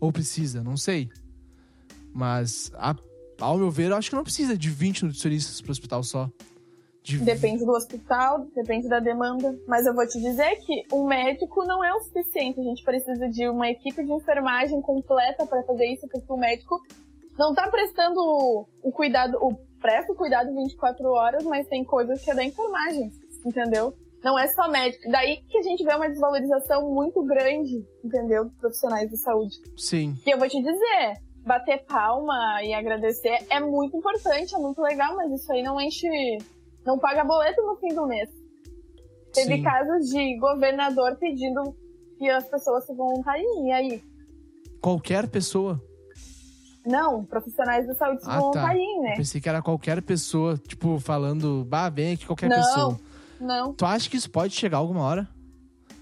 [0.00, 1.10] Ou precisa, não sei.
[2.10, 2.96] Mas, a-
[3.38, 6.30] ao meu ver, eu acho que não precisa de 20 nutricionistas para hospital só.
[7.02, 9.60] De Depende do hospital, depende da demanda.
[9.68, 12.58] Mas eu vou te dizer que um médico não é o suficiente.
[12.60, 16.80] A gente precisa de uma equipe de enfermagem completa para fazer isso, porque o médico
[17.38, 22.30] não tá prestando o, cuidado, o presta o cuidado 24 horas, mas tem coisas que
[22.30, 23.10] é da enfermagem,
[23.44, 23.94] entendeu?
[24.24, 25.08] Não é só médico.
[25.10, 28.46] Daí que a gente vê uma desvalorização muito grande, entendeu?
[28.46, 29.56] Dos profissionais de saúde.
[29.76, 31.14] Sim, E eu vou te dizer,
[31.44, 36.08] bater palma e agradecer é muito importante, é muito legal, mas isso aí não enche,
[36.84, 38.28] não paga boleto no fim do mês.
[39.32, 39.62] Teve sim.
[39.62, 41.62] casos de governador pedindo
[42.18, 44.04] que as pessoas se voluntariem, e aí?
[44.80, 45.80] Qualquer pessoa.
[46.86, 48.40] Não, profissionais da saúde Ah, tá.
[48.40, 49.14] voluntariem, né?
[49.16, 52.56] Pensei que era qualquer pessoa, tipo, falando, bah, vem aqui qualquer Não.
[52.56, 53.00] pessoa.
[53.40, 55.28] Não, Tu acha que isso pode chegar alguma hora?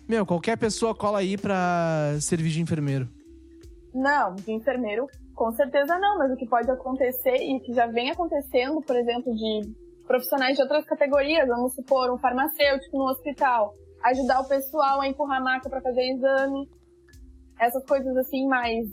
[0.08, 3.08] Meu, qualquer pessoa cola aí pra servir de enfermeiro.
[3.94, 8.10] não, de enfermeiro, com certeza não, mas o que pode acontecer e que já vem
[8.10, 9.72] acontecendo, por exemplo, de
[10.06, 13.72] profissionais de outras categorias, vamos supor, um farmacêutico no hospital,
[14.04, 16.68] ajudar o pessoal a empurrar a maca para fazer exame,
[17.58, 18.86] essas coisas assim mais,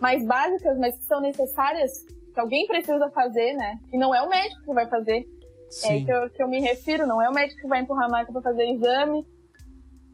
[0.00, 3.78] mais básicas, mas que são necessárias, que alguém precisa fazer, né?
[3.92, 6.60] E não é o médico que vai fazer, é Sim, que eu, que eu me
[6.60, 9.26] refiro, não é o médico que vai empurrar a maca para fazer exame,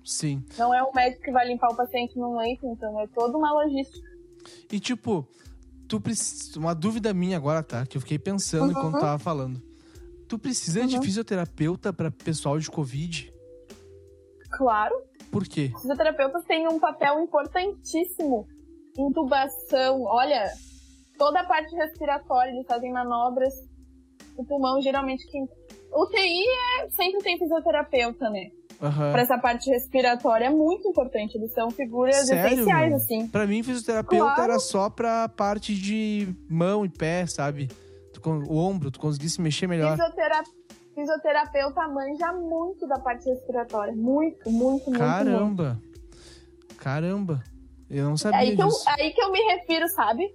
[0.05, 0.43] sim.
[0.59, 3.53] não é o médico que vai limpar o paciente num leito, então é toda uma
[3.53, 4.07] logística.
[4.71, 5.27] E tipo,
[5.89, 6.59] tu precisa.
[6.59, 7.85] Uma dúvida minha agora, tá?
[7.87, 8.71] Que eu fiquei pensando Uhum.
[8.71, 9.61] enquanto tava falando.
[10.29, 11.03] Tu precisa de Uhum.
[11.03, 13.33] fisioterapeuta pra pessoal de Covid?
[14.51, 14.95] Claro,
[15.31, 15.71] Por quê?
[15.75, 18.47] Os fisioterapeutas têm um papel importantíssimo.
[18.99, 20.51] Intubação, olha,
[21.19, 23.55] toda a parte respiratória, eles fazem manobras.
[24.37, 25.45] O pulmão, geralmente, quem.
[25.93, 26.45] UTI
[26.83, 28.51] é, sempre tem fisioterapeuta, né?
[28.83, 29.13] Aham.
[29.13, 31.37] Pra essa parte respiratória é muito importante.
[31.39, 32.97] Eles são figuras Sério, essenciais, meu?
[32.97, 33.29] assim.
[33.29, 34.43] Pra mim, fisioterapeuta Claro.
[34.43, 37.69] era só pra parte de mão e pé, sabe?
[38.49, 39.97] O ombro, tu conseguisse mexer melhor.
[39.97, 40.43] Fisiotera...
[40.95, 43.95] Fisioterapeuta manja muito da parte respiratória.
[43.95, 44.99] Muito, muito, muito, muito.
[46.79, 47.43] Caramba!
[47.91, 48.85] Eu não É sabia aí que, eu, disso.
[48.89, 50.29] aí que eu me refiro, sabe?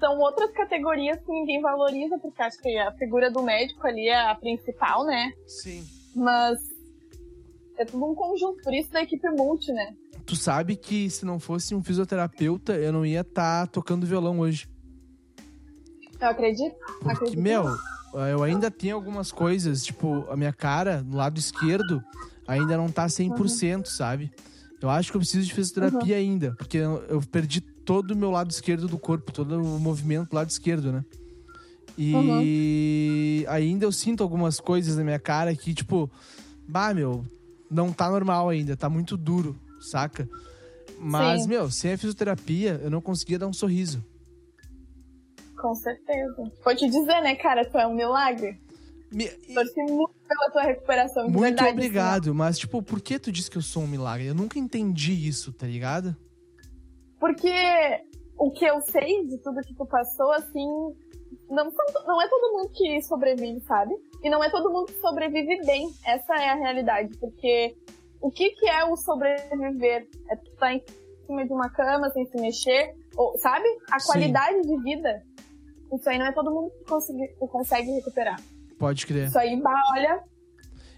[0.00, 4.30] São outras categorias que ninguém valoriza, porque acho que a figura do médico ali é
[4.30, 5.32] a principal, né?
[5.46, 5.86] Sim.
[6.14, 6.58] Mas
[7.78, 9.94] é tudo um conjunto, por isso da equipe multi, né?
[10.26, 14.66] Tu sabe que se não fosse um fisioterapeuta, eu não ia estar tocando violão hoje.
[16.20, 16.74] Eu acredito.
[17.00, 17.40] Porque, acredito.
[17.40, 17.64] meu,
[18.30, 22.02] eu ainda tenho algumas coisas, tipo, a minha cara, no lado esquerdo,
[22.46, 24.32] ainda não tá 100%, sabe?
[24.84, 28.30] Eu acho que eu preciso de fisioterapia ainda, porque eu, eu perdi todo o meu
[28.30, 31.02] lado esquerdo do corpo, todo o movimento do lado esquerdo, né?
[31.96, 36.10] E ainda eu sinto algumas coisas na minha cara que, tipo,
[36.68, 37.24] bah, meu,
[37.70, 40.28] não tá normal ainda, tá muito duro, saca?
[40.98, 41.48] Mas, Sim.
[41.48, 44.04] meu, sem a fisioterapia, eu não conseguia dar um sorriso.
[45.56, 46.52] Com certeza.
[46.62, 48.60] Vou te dizer, né, cara, tu é um milagre.
[49.12, 51.70] Me- Torci muito pela tua recuperação, Muito verdade.
[51.70, 54.26] obrigado, mas, tipo, por que tu disse que eu sou um milagre?
[54.26, 56.16] Eu nunca entendi isso, tá ligado?
[57.20, 57.48] Porque
[58.36, 60.66] o que eu sei de tudo que tu passou, assim,
[61.48, 61.70] não,
[62.06, 63.94] não é todo mundo que sobrevive, sabe?
[64.22, 65.88] E não é todo mundo que sobrevive bem.
[66.04, 67.16] Essa é a realidade.
[67.18, 67.76] Porque
[68.20, 70.08] o que, que é o sobreviver?
[70.30, 70.82] É tu estar em
[71.26, 73.66] cima de uma cama sem se mexer, ou, sabe?
[73.90, 74.06] A Sim.
[74.06, 75.22] qualidade de vida.
[75.92, 78.40] Isso aí não é todo mundo que consegue, que consegue recuperar.
[78.78, 79.28] Pode crer.
[79.28, 80.20] Isso aí, bah, olha,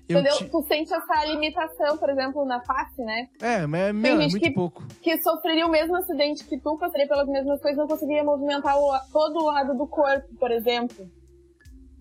[0.09, 0.37] Eu entendeu?
[0.39, 3.29] ti- Tu sente essa limitação, por exemplo, na face, né?
[3.41, 4.83] É, mas é, meu, é muito que- pouco.
[5.03, 8.99] que sofreria o mesmo acidente que tu, passaria pelas mesmas coisas, não conseguiria movimentar o-
[9.13, 11.11] todo o lado do corpo, por exemplo.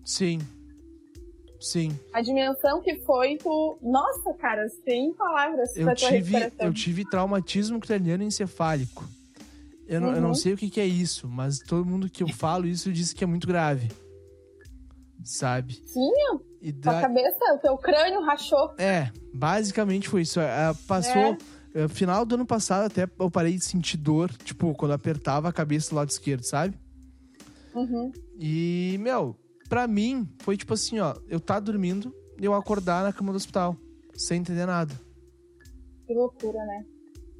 [0.04, 0.38] Sim.
[1.60, 1.98] Sim.
[2.12, 3.78] A dimensão que foi tu.
[3.82, 9.04] Nossa, cara, sem palavras Eu tive, eu tive traumatismo craniano encefálico.
[9.88, 10.34] Eu não, eu não Uhum.
[10.34, 13.24] sei o que, que é isso, mas todo mundo que eu falo isso diz que
[13.24, 13.88] é muito grave.
[15.26, 15.74] Sabe?
[15.84, 16.10] Sim,
[16.62, 17.00] E da...
[17.00, 18.74] cabeça, o teu crânio rachou.
[18.78, 20.38] É, basicamente foi isso.
[20.38, 21.36] É, passou.
[21.74, 25.52] é, final do ano passado até eu parei de sentir dor, tipo, quando apertava a
[25.52, 26.78] cabeça do lado esquerdo, sabe?
[27.74, 28.12] Uhum.
[28.38, 29.36] E, meu,
[29.68, 33.36] pra mim, foi tipo assim, ó, eu tá dormindo e eu acordar na cama do
[33.36, 33.76] hospital,
[34.14, 34.94] sem entender nada,
[36.06, 36.84] Que loucura, né?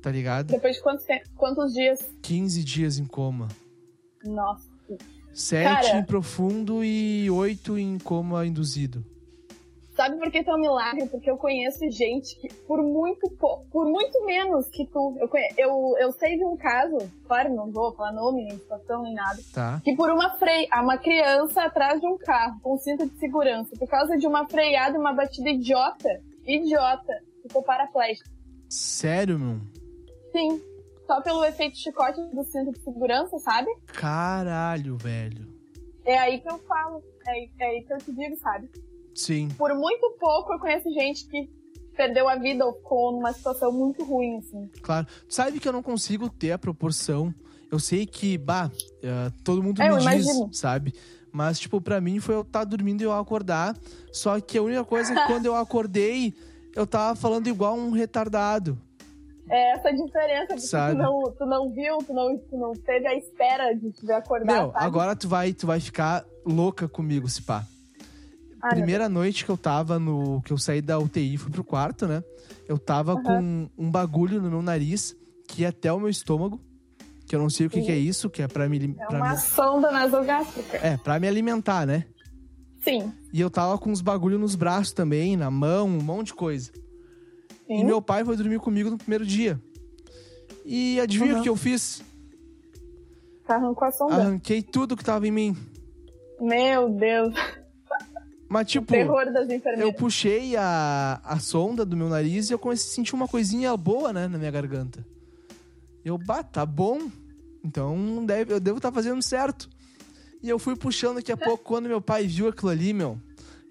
[0.03, 0.49] tá ligado?
[0.49, 1.07] Depois de quantos,
[1.37, 2.01] quantos dias?
[2.22, 3.49] 15 dias em coma.
[4.24, 4.76] Nossa.
[5.39, 5.99] Sete Cara.
[5.99, 9.05] em profundo e oito em coma induzido.
[9.95, 11.07] Sabe por que tu é um milagre?
[11.09, 15.14] Porque eu conheço gente que, por muito pouco, por muito menos que tu.
[15.18, 19.03] Eu, conhe- eu, eu sei de um caso, claro, não vou falar nome, nem situação,
[19.03, 19.39] nem nada.
[19.55, 19.80] Tá?
[19.84, 23.89] que por uma freia, uma criança atrás de um carro com cinto de segurança, por
[23.89, 27.12] causa de uma freada e uma batida idiota, idiota,
[27.43, 28.28] ficou paraplégico.
[28.68, 29.61] Sério, meu?
[30.32, 30.61] Sim,
[31.07, 33.69] só pelo efeito chicote do cinto de segurança, sabe?
[33.87, 35.47] Caralho, velho.
[36.05, 38.69] É aí que eu falo, é aí, é aí que eu te digo, sabe?
[39.15, 39.49] Sim.
[39.57, 41.49] Por muito pouco eu conheço gente que
[41.97, 44.71] perdeu a vida ou ficou numa situação muito ruim, assim.
[44.83, 45.07] Claro.
[45.29, 47.35] Sabe que eu não consigo ter a proporção.
[47.71, 48.71] Eu sei que, bah,
[49.03, 50.53] eh, todo mundo É, me eu diz, imagino.
[50.53, 50.95] sabe?
[51.33, 53.77] Mas, tipo, pra mim foi eu estar dormindo e eu acordar.
[54.13, 56.33] Só que a única coisa é que quando eu acordei,
[56.75, 58.79] eu tava falando igual um retardado.
[59.49, 60.97] É essa diferença, porque Sabe?
[60.97, 64.14] tu não, tu não viu, tu não, tu não teve a espera de te ver
[64.14, 64.84] acordar, Meu, sabe?
[64.84, 67.64] agora tu vai, tu vai ficar louca comigo, se pá.
[68.61, 70.40] Ah, Primeira noite que eu tava no.
[70.42, 72.24] que eu saí da UTI e fui pro quarto, né?
[72.66, 75.14] Eu tava com um bagulho no meu nariz
[75.47, 76.61] que ia até o meu estômago.
[77.28, 79.18] Que eu não sei o que, que é isso, que é pra me, É pra
[79.18, 80.76] uma me- sonda nasogástrica.
[80.78, 82.07] É, pra me alimentar, né?
[82.82, 83.12] Sim.
[83.32, 86.70] E eu tava com uns bagulho nos braços também, na mão, um monte de coisa.
[87.67, 87.81] Sim.
[87.81, 89.61] E meu pai foi dormir comigo no primeiro dia.
[90.64, 91.41] E adivinha Uhum.
[91.41, 92.03] o que eu fiz?
[93.47, 94.14] Tá arrancou a sonda.
[94.14, 95.57] Arranquei tudo que tava em mim.
[96.41, 97.35] Meu Deus.
[98.49, 98.95] Mas, tipo,
[99.79, 103.77] eu puxei a, a sonda do meu nariz e eu comecei a sentir uma coisinha
[103.77, 105.05] boa, né, na minha garganta.
[106.05, 107.11] Eu, bah, tá bom.
[107.64, 109.69] Então deve, eu devo estar fazendo certo.
[110.41, 113.19] E eu fui puxando daqui a pouco, quando meu pai viu aquilo ali, meu,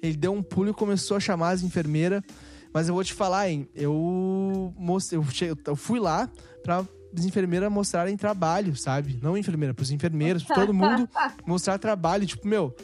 [0.01, 2.21] ele deu um pulo e começou a chamar as enfermeiras.
[2.75, 5.17] Mas eu vou te falar, hein, eu, mostrei,
[5.65, 6.29] eu, fui lá
[6.61, 6.85] pra
[7.17, 9.17] as enfermeiras mostrarem trabalho, sabe?
[9.23, 11.07] Não enfermeira, pros enfermeiros, pra todo mundo
[11.47, 12.25] mostrar trabalho.
[12.25, 12.75] Tipo, meu,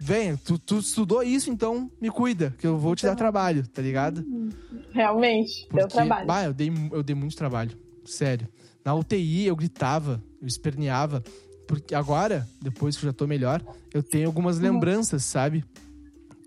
[0.00, 3.80] vem, tu, tu estudou isso, então me cuida, que eu vou te dar trabalho, tá
[3.80, 4.26] ligado?
[4.90, 6.26] Realmente, deu Porque, trabalho.
[6.26, 7.78] Bah, eu dei, eu dei muito trabalho.
[8.04, 8.48] Sério.
[8.84, 11.22] Na UTI eu gritava, eu esperneava.
[11.68, 13.64] Porque agora, depois que eu já tô melhor,
[13.94, 15.64] eu tenho algumas lembranças, sabe?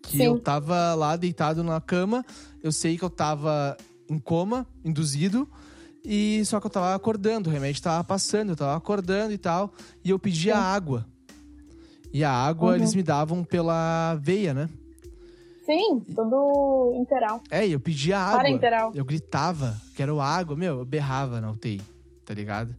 [0.06, 0.24] Que Sim.
[0.24, 2.24] eu tava lá deitado na cama,
[2.64, 3.76] eu sei que eu tava
[4.10, 5.50] em coma, induzido,
[6.04, 9.74] e só que eu tava acordando, o remédio tava passando, eu tava acordando e tal,
[10.04, 11.06] e eu pedia água.
[12.14, 12.76] E a água Uhum.
[12.76, 14.70] eles me davam pela veia, né?
[15.66, 17.42] Sim, todo interal.
[17.50, 18.38] É, eu pedia água.
[18.38, 18.92] Parenteral.
[18.94, 21.82] Eu gritava, quero água, meu, eu berrava na UTI.
[22.24, 22.76] tá ligado?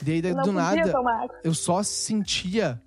[0.00, 1.36] E daí, daí do nada, tomar água.
[1.42, 2.80] eu só sentia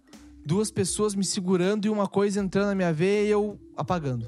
[0.50, 4.28] duas pessoas me segurando e uma coisa entrando na minha veia e eu apagando.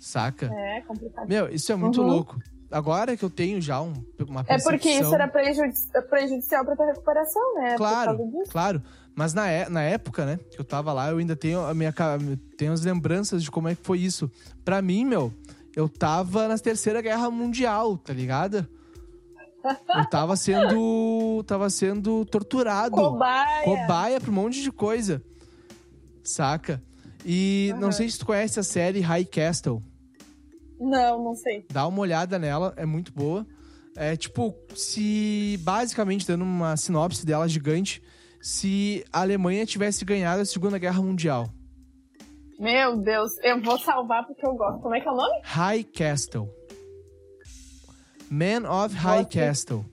[0.00, 0.46] Saca?
[0.52, 1.28] É complicado.
[1.28, 2.06] Meu, isso é muito Uhum.
[2.08, 2.38] louco.
[2.70, 3.92] Agora que eu tenho já um,
[4.26, 7.76] uma É porque percepção- isso era prejudici- prejudicial pra tua recuperação, né?
[7.76, 8.82] Claro, claro.
[9.14, 11.94] Mas na, é- na época, né, que eu tava lá, eu ainda tenho a minha
[12.56, 14.30] tenho as lembranças de como é que foi isso.
[14.64, 15.32] Pra mim, meu,
[15.74, 18.66] eu tava na Terceira Guerra Mundial, tá ligado?
[19.96, 23.64] Eu tava sendo tava sendo torturado, Cobaia.
[23.64, 25.22] cobaia pra um monte de coisa.
[26.22, 26.82] Saca?
[27.24, 27.92] E não Aham.
[27.92, 29.82] sei se tu conhece a série High Castle.
[30.78, 31.64] Não, não sei.
[31.70, 33.46] Dá uma olhada nela, é muito boa.
[33.96, 38.02] É tipo, se basicamente dando uma sinopse dela gigante,
[38.42, 41.48] se a Alemanha tivesse ganhado a Segunda Guerra Mundial.
[42.58, 44.80] Meu Deus, eu vou salvar porque eu gosto.
[44.80, 45.40] Como é que é o nome?
[45.42, 46.48] High Castle.
[48.30, 49.38] Man of High Gosto.
[49.38, 49.84] Castle.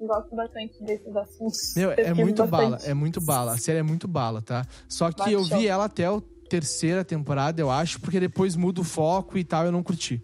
[0.00, 1.74] Gosto bastante desses assuntos.
[1.76, 2.50] Meu, é muito bastante.
[2.50, 3.52] bala, é muito bala.
[3.54, 4.66] A série é muito bala, tá?
[4.88, 6.20] Só que Bate eu vi ela até a
[6.50, 10.22] terceira temporada, eu acho, porque depois muda o foco e tal, eu não curti.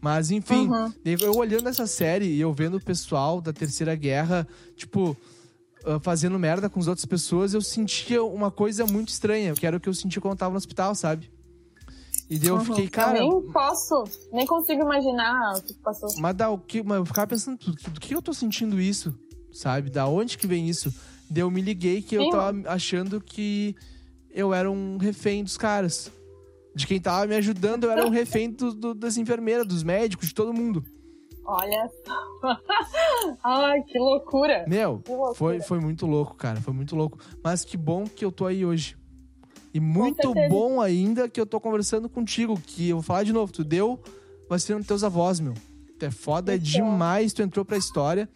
[0.00, 0.92] Mas enfim, Uhum.
[1.04, 4.44] eu olhando essa série e eu vendo o pessoal da Terceira Guerra,
[4.74, 5.16] tipo,
[5.84, 9.76] ah, fazendo merda com as outras pessoas, eu sentia uma coisa muito estranha, que era
[9.76, 11.30] o que eu sentia quando eu tava no hospital, sabe?
[12.30, 12.64] E daí eu Uhum.
[12.64, 16.08] fiquei, cara, Eu nem posso, nem consigo imaginar o que passou.
[16.18, 19.14] mas da, o que, mas eu ficava pensando, do, que eu tô sentindo isso,
[19.52, 19.90] sabe?
[19.90, 20.92] Da onde que vem isso?
[21.30, 22.30] Daí eu me liguei que eu Sim.
[22.30, 23.74] tava achando que
[24.30, 26.10] eu era um refém dos caras.
[26.74, 30.28] De quem tava me ajudando, eu era um refém do- do- das enfermeiras, dos médicos,
[30.28, 30.82] de todo mundo.
[31.44, 32.16] Olha só.
[33.44, 34.64] Ai, que loucura.
[34.66, 35.34] Meu, Que loucura.
[35.34, 36.60] foi, foi muito louco, cara.
[36.60, 37.18] Foi muito louco.
[37.44, 38.96] Mas que bom que eu tô aí hoje.
[39.74, 42.60] E muito bom ainda que eu tô conversando contigo.
[42.60, 43.98] Que eu vou falar de novo, tu deu
[44.48, 45.54] vacina nos teus avós, meu.
[45.98, 48.28] Tu é foda Muito demais, tu entrou pra história.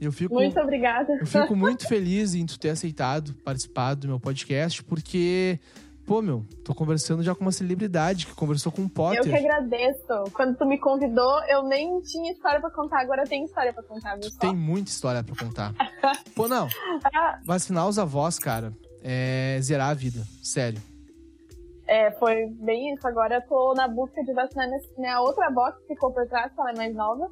[0.00, 1.12] Eu fico, Muito obrigada.
[1.20, 5.60] eu fico muito feliz em tu ter aceitado participar do meu podcast, porque,
[6.04, 9.32] pô, meu, tô conversando já com uma celebridade que conversou com o Eu que Potter.
[9.36, 10.24] agradeço.
[10.34, 14.14] Quando tu me convidou, eu nem tinha história pra contar, agora tem história pra contar,
[14.16, 14.22] viu?
[14.22, 14.38] Tu só?
[14.40, 15.72] tem muita história pra contar.
[16.34, 16.66] Pô, não,
[17.14, 18.72] Ah, vacinar os avós, cara,
[19.02, 20.22] é zerar a vida.
[20.42, 20.80] Sério.
[21.86, 23.06] É, foi bem isso.
[23.06, 26.60] Agora eu tô na busca de vacinar minha outra avó que ficou por trás, que
[26.60, 27.30] ela é mais nova.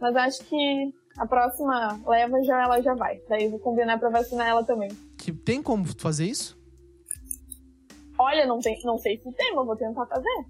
[0.00, 3.18] Mas acho que a próxima leva já ela já vai.
[3.28, 4.90] Daí eu vou combinar pra vacinar ela também.
[5.16, 6.56] Que tem como fazer isso?
[8.18, 10.44] Olha, não, tem, não sei se tem, mas vou tentar fazer.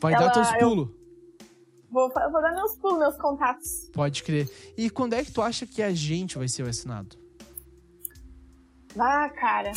[0.00, 0.88] Vai Ela- dar teus eu- pulos.
[1.90, 3.88] Vou, vou dar meus pulos, meus contatos.
[3.92, 4.50] Pode crer.
[4.76, 7.16] E quando é que tu acha que a gente vai ser vacinado?
[8.98, 9.72] Ah, cara,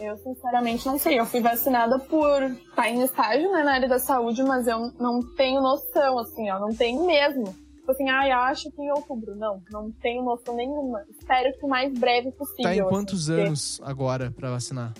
[0.00, 1.18] eu sinceramente não sei.
[1.18, 5.20] Eu fui vacinada por estar em estágio né, na área da saúde, mas eu não
[5.36, 6.58] tenho noção, assim, ó.
[6.58, 7.44] Não tenho mesmo.
[7.76, 9.34] Tipo assim, ai, acho que em outubro.
[9.34, 11.04] Não, não tenho noção nenhuma.
[11.10, 12.62] Espero que o mais breve possível.
[12.62, 14.94] Tá em assim, quantos porque anos agora pra vacinar?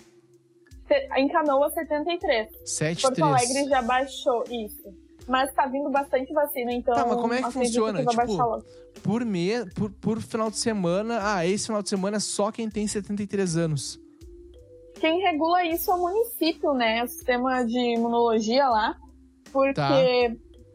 [1.16, 2.48] Em Canoa, 73.
[2.66, 3.28] 7, Porto 3.
[3.28, 4.92] Alegre já baixou isso.
[5.26, 6.94] Mas tá vindo bastante vacina, então.
[6.94, 8.04] Tá, mas como é que funciona?
[8.04, 8.64] Que Tipo.
[9.02, 9.64] Por, me...
[9.74, 11.18] por, por final de semana.
[11.22, 14.01] Ah, esse final de semana é só quem tem 73 anos.
[15.02, 17.02] Quem regula isso é o município, né?
[17.02, 18.96] O sistema de imunologia lá.
[19.52, 19.90] Porque Tá.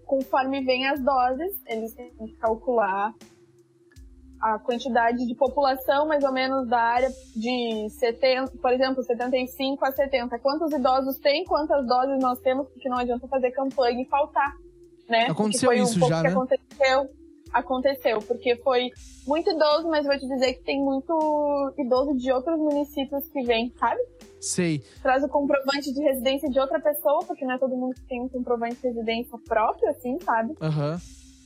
[0.06, 3.14] conforme vem as doses, eles têm que calcular
[4.42, 9.94] a quantidade de população, mais ou menos, da área de 70, por exemplo, 75 a
[9.94, 10.38] 70.
[10.40, 14.54] Quantos idosos tem, quantas doses nós temos, porque não adianta fazer campanha e faltar,
[15.08, 15.28] né?
[15.28, 16.34] Aconteceu isso um pouco já, que né?
[16.34, 17.10] Aconteceu,
[17.60, 18.90] aconteceu, porque foi
[19.26, 23.74] muito idoso, mas vou te dizer que tem muito idoso de outros municípios que vem,
[23.80, 24.00] sabe?
[24.40, 24.84] Sei.
[25.02, 28.22] Traz o comprovante de residência de outra pessoa, porque não é todo mundo que tem
[28.22, 30.54] um comprovante de residência próprio, assim, sabe?
[30.62, 31.00] Aham.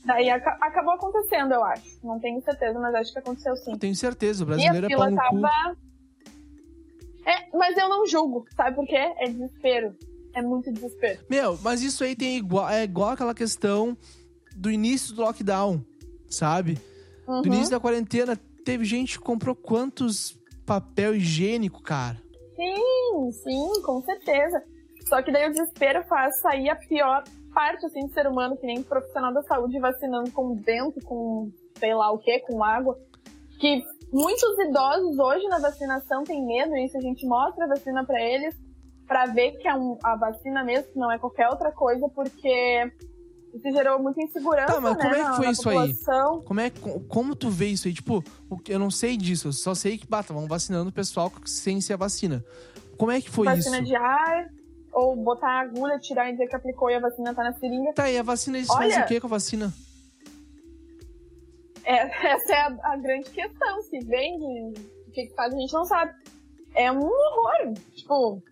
[0.04, 1.98] Daí aca- acabou acontecendo, eu acho.
[2.04, 3.78] Não tenho certeza, mas acho que aconteceu sim.
[3.78, 4.44] Tenho certeza.
[4.44, 5.76] O E a brasileiro é pau fila no tava.
[7.24, 8.96] É, mas eu não julgo, sabe por quê?
[8.96, 9.94] É desespero.
[10.34, 11.20] É muito desespero.
[11.30, 13.96] Meu, mas isso aí tem igual, é igual aquela questão
[14.56, 15.84] do início do lockdown,
[16.34, 16.78] sabe?
[17.26, 17.42] Uhum.
[17.42, 22.16] Do início da quarentena, teve gente que comprou quantos papel higiênico, cara?
[22.56, 24.62] Sim, sim, com certeza.
[25.08, 27.22] Só que daí o desespero faz sair a pior
[27.52, 31.94] parte assim, do ser humano, que nem profissional da saúde vacinando com vento, com sei
[31.94, 32.98] lá o que, com água.
[33.60, 38.04] Que muitos idosos hoje na vacinação têm medo, e isso a gente mostra a vacina
[38.06, 38.54] pra eles,
[39.06, 42.90] pra ver que é um- a vacina mesmo, que não é qualquer outra coisa, porque
[43.54, 45.76] isso gerou muita insegurança Tá, mas como né, é que foi isso aí?
[45.94, 46.42] população.
[46.42, 47.94] Como é co- como tu vê isso aí?
[47.94, 48.24] Tipo,
[48.68, 51.94] eu não sei disso, eu só sei que bata, vão vacinando o pessoal sem ser
[51.94, 52.44] a vacina.
[52.96, 53.86] Como é que foi vacina isso?
[53.86, 54.48] de ar,
[54.92, 57.92] ou botar a agulha, tirar e dizer que aplicou e a vacina tá na seringa.
[57.94, 59.72] Tá, e a vacina eles Olha- fazem o que com a vacina?
[61.84, 61.94] é,
[62.34, 63.82] essa é a, a, grande questão.
[63.82, 64.78] Se vende,
[65.08, 66.12] o que, que faz, a gente não sabe.
[66.74, 67.74] É um horror.
[67.94, 68.42] Tipo,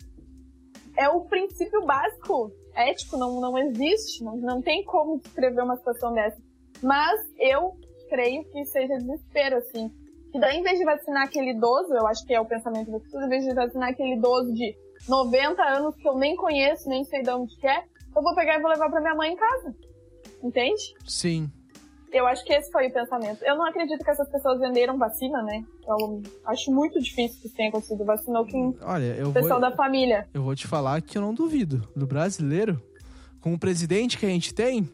[0.97, 4.23] é o princípio básico ético, não, não existe.
[4.23, 6.41] Não, não tem como descrever uma situação dessa.
[6.81, 7.73] Mas eu
[8.09, 9.91] creio que seja desespero, assim.
[10.33, 12.99] E daí, em vez de vacinar aquele idoso, eu acho que é o pensamento do
[12.99, 14.75] futuro, em vez de vacinar aquele idoso de
[15.07, 17.83] 90 anos que eu nem conheço, nem sei de onde que é,
[18.15, 19.75] eu vou pegar e vou levar para minha mãe em casa.
[20.43, 20.95] Entende?
[21.05, 21.49] Sim.
[22.11, 23.41] Eu acho que esse foi o pensamento.
[23.43, 25.63] Eu não acredito que essas pessoas venderam vacina, né?
[25.87, 30.27] Eu acho muito difícil que tenha conseguido vacinar quem Olha, eu pessoal vou, da família.
[30.33, 31.87] Eu vou te falar que eu não duvido.
[31.95, 32.81] Do brasileiro,
[33.39, 34.89] com o presidente que a gente tem,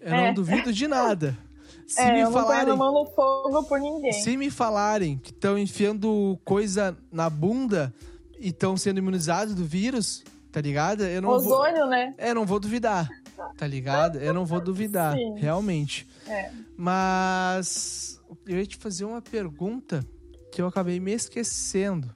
[0.00, 0.26] eu é.
[0.26, 1.36] não duvido de nada.
[1.84, 4.12] Se é, me eu falarem, não mão no fogo por ninguém.
[4.12, 7.92] Se me falarem que estão enfiando coisa na bunda
[8.38, 11.02] e estão sendo imunizados do vírus, tá ligado?
[11.02, 12.14] Eu não Ozônio, vou, né?
[12.16, 13.08] É, não vou duvidar,
[13.56, 14.18] tá ligado?
[14.18, 15.34] Eu não vou duvidar, Sim.
[15.36, 16.06] realmente.
[16.26, 16.50] É.
[16.76, 20.04] Mas eu ia te fazer uma pergunta
[20.50, 22.14] que eu acabei me esquecendo.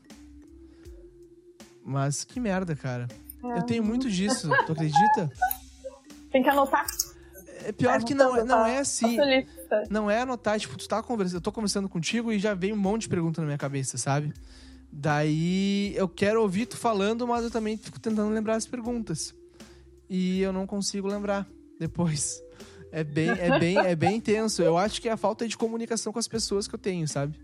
[1.85, 3.07] Mas que merda, cara.
[3.45, 3.59] É.
[3.59, 5.31] Eu tenho muito disso, tu acredita?
[6.31, 6.85] Tem que anotar.
[7.64, 9.17] É pior que não, não é assim.
[9.91, 12.77] Não é anotar, tipo, tu tá conversando, eu tô conversando contigo e já vem um
[12.77, 14.33] monte de pergunta na minha cabeça, sabe?
[14.93, 19.35] Daí eu quero ouvir tu falando, mas eu também fico tentando lembrar as perguntas.
[20.09, 21.46] E eu não consigo lembrar
[21.78, 22.42] depois.
[22.92, 24.62] É bem, é bem, é bem intenso.
[24.62, 27.38] Eu acho que é a falta de comunicação com as pessoas que eu tenho, sabe?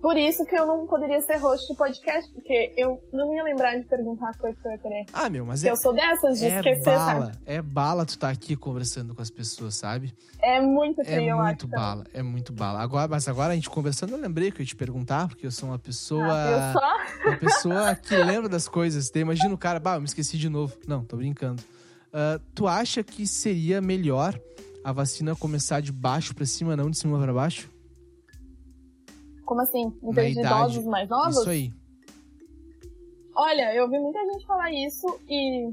[0.00, 3.74] Por isso que eu não poderia ser host de podcast, porque eu não ia lembrar
[3.78, 5.06] de perguntar as coisas que eu ia querer.
[5.10, 5.70] Ah, meu, mas é.
[5.70, 7.38] Eu sou dessas de é esquecer, bala, sabe?
[7.46, 10.12] É bala tu tá aqui conversando com as pessoas, sabe?
[10.42, 11.68] É muito feio, É eu muito acho.
[11.68, 12.82] bala, é muito bala.
[12.82, 15.50] Agora, mas agora a gente conversando, eu lembrei que eu ia te perguntar, porque eu
[15.50, 16.22] sou uma pessoa.
[16.30, 17.28] Ah, eu só?
[17.30, 19.10] Uma pessoa que lembra das coisas.
[19.14, 20.76] Imagina o cara, bah, eu me esqueci de novo.
[20.86, 21.62] Não, tô brincando.
[22.14, 24.40] Uh, tu acha que seria melhor
[24.84, 27.68] a vacina começar de baixo para cima, não de cima para baixo?
[29.44, 29.92] Como assim?
[30.00, 31.38] Em vez de idosos mais novos?
[31.38, 31.72] Isso aí.
[33.34, 35.72] Olha, eu vi muita gente falar isso e.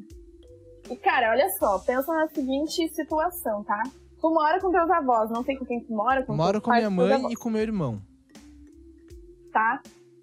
[0.89, 3.83] E, cara, olha só, pensa na seguinte situação, tá?
[4.19, 6.25] Tu mora com teus avós, não sei com quem tu mora.
[6.25, 8.01] Com Moro com minha mãe e com meu irmão.
[9.53, 9.79] Tá?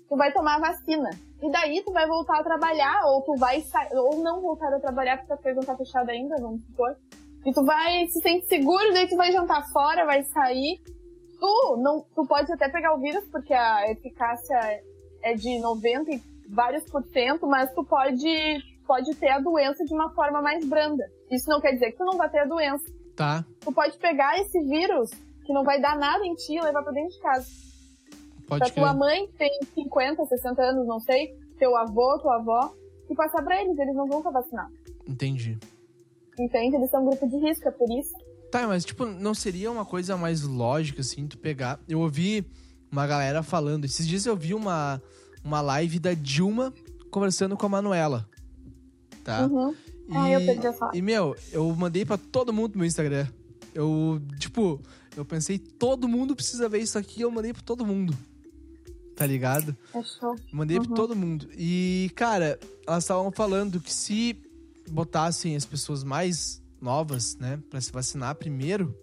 [0.09, 1.11] Tu vai tomar a vacina.
[1.41, 4.81] E daí tu vai voltar a trabalhar, ou tu vai sair, ou não voltar a
[4.81, 6.97] trabalhar porque a coisa não tá fechada ainda, vamos supor.
[7.47, 10.81] E tu vai se sente seguro, daí tu vai jantar fora, vai sair,
[11.39, 14.83] tu, não, tu pode até pegar o vírus, porque a eficácia
[15.23, 19.95] é de 90 e vários por cento, mas tu pode, pode ter a doença de
[19.95, 21.05] uma forma mais branda.
[21.31, 22.85] Isso não quer dizer que tu não vai ter a doença.
[23.15, 23.45] Tá.
[23.61, 25.11] Tu pode pegar esse vírus,
[25.45, 27.47] que não vai dar nada em ti, e levar pra dentro de casa.
[28.49, 32.75] Pode pra tua mãe, que tem 50, 60 anos, não sei, teu avô, tua avó,
[33.11, 34.75] e passar pra eles, eles não vão estar vacinados.
[35.07, 35.59] Entendi.
[36.39, 36.77] Entende?
[36.77, 38.13] Eles são um grupo de risco, é por isso.
[38.51, 41.79] Tá, mas tipo, não seria uma coisa mais lógica, assim, tu pegar.
[41.87, 42.47] Eu ouvi
[42.91, 43.85] uma galera falando.
[43.85, 45.03] Esses dias eu vi uma,
[45.45, 46.73] uma live da Dilma
[47.11, 48.27] conversando com a Manuela.
[49.23, 49.47] Tá?
[49.47, 49.75] Uhum.
[50.09, 50.97] E, ah, eu perdi a fala.
[50.97, 53.27] E, meu, eu mandei pra todo mundo no meu Instagram.
[53.75, 54.81] Eu, tipo,
[55.15, 58.17] eu pensei, todo mundo precisa ver isso aqui, eu mandei pra todo mundo.
[59.19, 59.77] Tá ligado?
[59.93, 60.01] É.
[60.53, 60.85] Mandei Uhum.
[60.85, 61.49] pra todo mundo.
[61.53, 62.57] E, cara,
[62.87, 64.41] elas estavam falando que se
[64.89, 68.97] botassem as pessoas mais novas, né, pra se vacinar primeiro,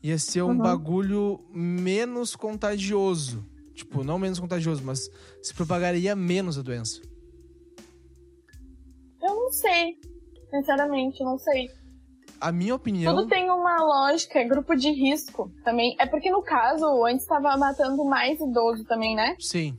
[0.00, 0.58] ia ser um Uhum.
[0.58, 3.44] bagulho menos contagioso.
[3.74, 5.10] Tipo, não menos contagioso, mas
[5.42, 7.02] se propagaria menos a doença.
[9.20, 9.98] Eu não sei.
[10.48, 11.68] Sinceramente, não sei.
[12.40, 13.14] A minha opinião.
[13.14, 15.96] Tudo tem uma lógica, é grupo de risco também.
[15.98, 19.36] É porque no caso, antes estava matando mais idoso também, né?
[19.38, 19.74] Sim.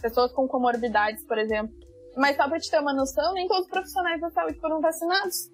[0.00, 1.74] Pessoas com comorbidades, por exemplo.
[2.16, 5.50] Mas só pra te ter uma noção, nem todos os profissionais da saúde foram vacinados.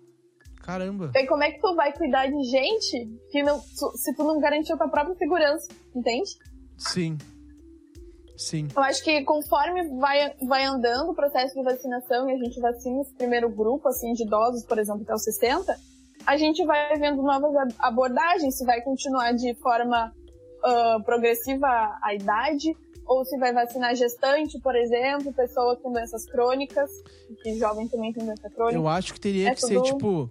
[0.62, 1.12] Caramba.
[1.14, 4.76] E como é que tu vai cuidar de gente que não, se tu não garantiu
[4.76, 6.30] tua própria segurança, entende?
[6.76, 7.16] Sim.
[8.36, 8.68] Sim.
[8.76, 13.00] Eu acho que conforme vai, vai andando o processo de vacinação e a gente vacina
[13.00, 15.74] esse primeiro grupo, assim, de idosos, por exemplo, até os 60,
[16.26, 20.12] a gente vai vendo novas ab- abordagens, se vai continuar de forma
[20.64, 21.66] ah, progressiva
[22.02, 26.90] a idade, ou se vai vacinar gestante, por exemplo, pessoas com doenças crônicas,
[27.42, 28.76] que jovem também tem doença crônica.
[28.76, 30.30] Eu acho que teria É que ser, tudo- tipo,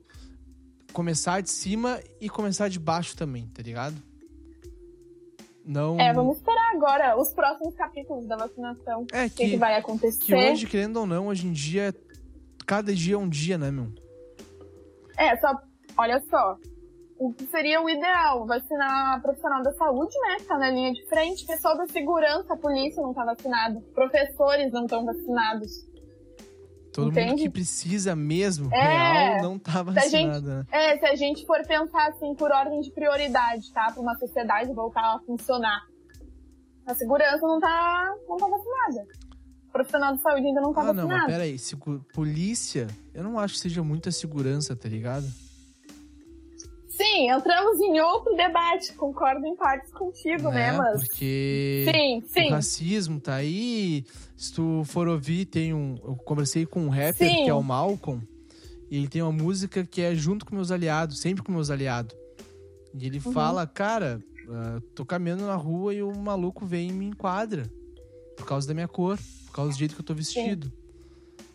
[0.91, 3.95] começar de cima e começar de baixo também, tá ligado?
[5.65, 5.99] Não.
[5.99, 9.07] É, vamos esperar agora os próximos capítulos da vacinação.
[9.11, 10.19] É que que, vai acontecer?
[10.23, 11.93] que hoje, querendo ou não, hoje em dia,
[12.67, 13.87] cada dia é um dia, né, meu?
[15.17, 15.53] É, só,
[15.97, 16.57] olha só.
[17.17, 18.45] O que seria o ideal?
[18.45, 20.37] Vacinar profissional da saúde, né?
[20.45, 21.45] Tá na linha de frente.
[21.45, 23.79] Pessoal da segurança, a polícia não tá vacinado.
[23.93, 25.71] Professores não estão vacinados.
[26.91, 27.43] Todo mundo Entende?
[27.43, 29.33] que precisa mesmo, É.
[29.37, 30.63] real, não tá Se a gente- vacinado, né?
[30.71, 33.91] É, se a gente for pensar assim por ordem de prioridade, tá?
[33.91, 35.81] Pra uma sociedade voltar a funcionar.
[36.85, 39.07] A segurança não tá, não tá vacinada.
[39.67, 41.27] O profissional de saúde ainda não tá Ah, não, mas vacinado.
[41.31, 41.57] pera aí.
[41.59, 45.25] segu- Polícia, eu não acho que seja muita segurança, tá ligado?
[46.95, 48.93] Sim, entramos em outro debate.
[48.93, 50.71] Concordo em partes contigo, né?
[50.71, 51.01] Mas.
[51.01, 52.49] Porque Sim, o sim.
[52.49, 54.05] racismo tá aí.
[54.37, 55.95] Se tu for ouvir, tem um.
[56.03, 57.43] Eu conversei com um rapper Sim.
[57.43, 58.21] que é o Malcolm.
[58.89, 62.15] E ele tem uma música que é junto com meus aliados, sempre com meus aliados.
[62.93, 63.33] E ele Uhum.
[63.33, 67.69] fala, cara, ah, tô caminhando na rua e o maluco vem e me enquadra.
[68.37, 69.17] Por causa da minha cor,
[69.47, 70.71] por causa do jeito que eu tô vestido.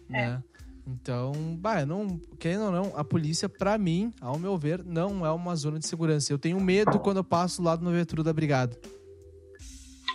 [0.09, 0.43] Né?
[0.91, 5.31] Então, bah, não, querendo ou não, a polícia, pra mim, ao meu ver, não é
[5.31, 6.33] uma zona de segurança.
[6.33, 8.77] Eu tenho medo quando eu passo lá no viatura da brigada.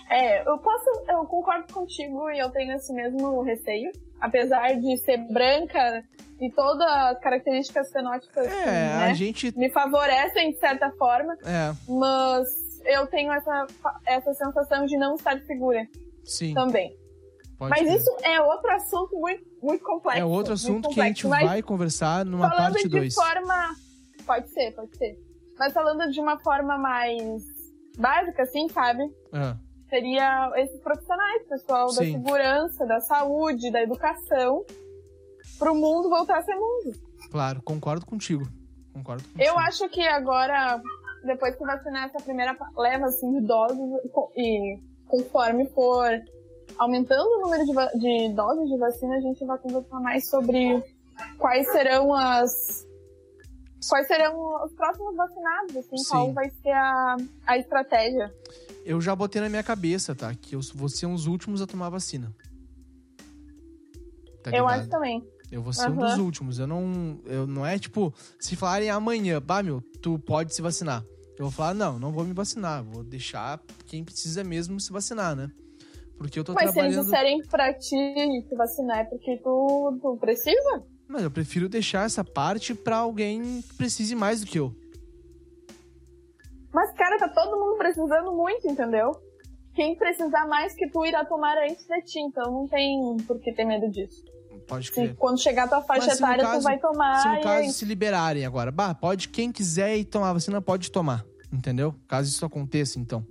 [0.10, 0.86] É, eu posso.
[1.08, 3.92] Eu concordo contigo e eu tenho esse mesmo receio.
[4.20, 6.04] Apesar de ser branca
[6.40, 9.58] e todas as características fenótipas É, né, a gente.
[9.58, 12.48] me favorecem de certa forma, É, mas
[12.86, 13.68] eu tenho essa,
[14.06, 15.88] essa sensação de não estar segura
[16.24, 16.54] sim.
[16.54, 16.96] também.
[17.58, 17.96] Pode Mas crer.
[17.98, 20.22] isso é outro assunto muito, muito complexo.
[20.22, 21.28] é outro assunto que a gente.
[21.28, 23.14] Mas vai conversar numa falando parte de 2.
[23.14, 23.76] forma.
[24.26, 25.20] Pode ser, pode ser.
[25.58, 27.44] Mas falando de uma forma mais
[27.98, 29.04] básica, assim, sabe?
[29.90, 32.14] Seria esses profissionais, pessoal da Sim.
[32.14, 34.66] segurança, da saúde, da educação,
[35.60, 36.92] para o mundo voltar a ser mundo.
[37.32, 38.44] claro, concordo contigo.
[38.94, 39.44] Concordo contigo.
[39.44, 40.82] Eu acho que agora,
[41.24, 43.80] depois que vacinar essa primeira leva assim, de doses,
[44.36, 46.10] e conforme for
[46.78, 50.84] aumentando o número de, de doses de vacina, a gente vai conversar mais sobre
[51.38, 52.86] quais serão as.
[53.88, 56.10] Quais serão os próximos vacinados, assim, Sim.
[56.10, 58.34] qual vai ser a, a estratégia.
[58.84, 60.34] Eu já botei na minha cabeça, tá?
[60.34, 62.36] Que eu vou ser um dos últimos a tomar vacina.
[64.42, 65.24] Tá Eu acho também.
[65.52, 66.08] Eu vou ser um Aham.
[66.08, 66.58] dos últimos.
[66.58, 67.20] Eu não.
[67.26, 71.04] Eu não é tipo, se falarem amanhã, bah, meu, tu pode se vacinar.
[71.38, 72.84] Eu vou falar, não, não vou me vacinar.
[72.84, 75.52] Vou deixar quem precisa mesmo se vacinar, né?
[76.18, 77.04] Porque eu tô Mas se eles trabalhando.
[77.12, 80.84] disserem pra ti se vacinar é porque tu, tu precisa?
[81.08, 84.74] Mas eu prefiro deixar essa parte pra alguém que precise mais do que eu.
[86.74, 89.12] Mas, cara, tá todo mundo precisando muito, entendeu?
[89.74, 93.54] Quem precisar mais que tu irá tomar antes de ti, então não tem por que
[93.54, 94.24] ter medo disso.
[94.68, 95.16] Pode Se crer.
[95.16, 97.64] quando chegar a tua faixa Mas etária, caso- tu vai tomar Se no e caso
[97.66, 101.26] aí- se liberarem agora, bah, pode quem quiser ir tomar vacina, pode tomar.
[101.52, 101.94] Entendeu?
[102.08, 103.26] Caso isso aconteça, então.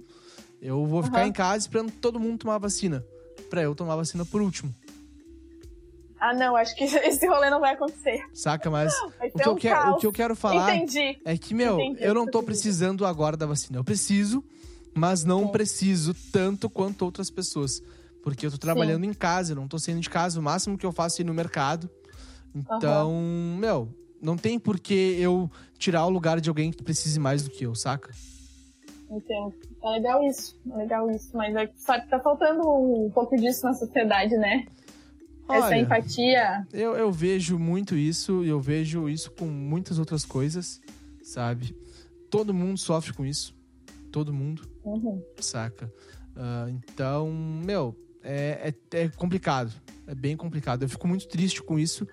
[0.65, 1.29] Eu vou ficar Aham.
[1.29, 3.05] em casa esperando todo mundo tomar vacina.
[3.51, 4.75] Pra eu tomar vacina por último.
[6.19, 8.25] Ah, não, acho que esse rolê não vai acontecer.
[8.33, 8.71] Saca?
[8.71, 8.95] Mas
[9.35, 9.97] o que, eu um quero, caos.
[9.97, 11.19] o que eu quero falar Entendi.
[11.23, 13.79] é que, meu, Entendi eu não tô precisando agora da vacina.
[13.79, 14.43] Eu preciso,
[14.95, 15.53] mas não Sim.
[15.53, 17.83] preciso tanto quanto outras pessoas.
[18.23, 20.41] Porque eu tô trabalhando em casa, eu não tô saindo de casa.
[20.41, 21.91] O máximo que eu faço é ir no mercado.
[22.55, 23.13] Então,
[23.59, 27.51] meu, não tem por que eu tirar o lugar de alguém que precise mais do
[27.51, 28.11] que eu, saca?
[29.17, 29.55] Entendo.
[29.83, 30.57] É legal isso.
[30.71, 31.31] É legal isso.
[31.37, 34.67] Mas é que tá faltando um pouco disso na sociedade, né?
[35.49, 36.67] Essa Olha, empatia.
[36.73, 40.81] eu, eu vejo muito isso e eu vejo isso com muitas outras coisas,
[41.23, 41.77] sabe?
[42.31, 43.55] Todo mundo sofre com isso.
[44.11, 44.67] Todo mundo.
[44.85, 45.23] Uhum.
[45.39, 45.93] saca?
[46.37, 49.73] Ah, então, meu, é, é, é complicado.
[50.07, 50.83] É bem complicado.
[50.83, 52.07] Eu fico muito triste com isso,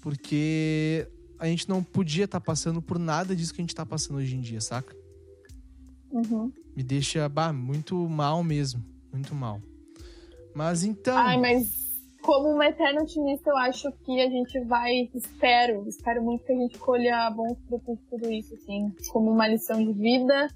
[0.00, 1.06] porque
[1.38, 4.36] a gente não podia estar passando por nada disso que a gente tá passando hoje
[4.36, 4.94] em dia, saca?
[6.10, 6.52] Uhum.
[6.76, 8.82] Me deixa, bah, muito mal mesmo.
[9.12, 9.60] Muito mal.
[10.54, 11.16] Mas então.
[11.16, 11.80] Ai, mas
[12.22, 16.56] como uma eterna otimista, eu acho que a gente vai, espero, espero muito que a
[16.56, 20.48] gente colha bons frutos de tudo isso, assim, como uma lição de vida.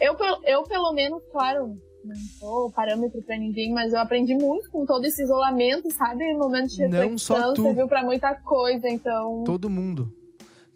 [0.00, 0.14] Eu,
[0.44, 5.04] eu pelo menos, claro, não sou parâmetro pra ninguém, mas eu aprendi muito com todo
[5.04, 6.22] esse isolamento, sabe?
[6.34, 7.62] Momentos de Não reflexão, só tu.
[7.62, 9.42] serviu pra muita coisa, então...
[9.44, 10.12] Todo mundo.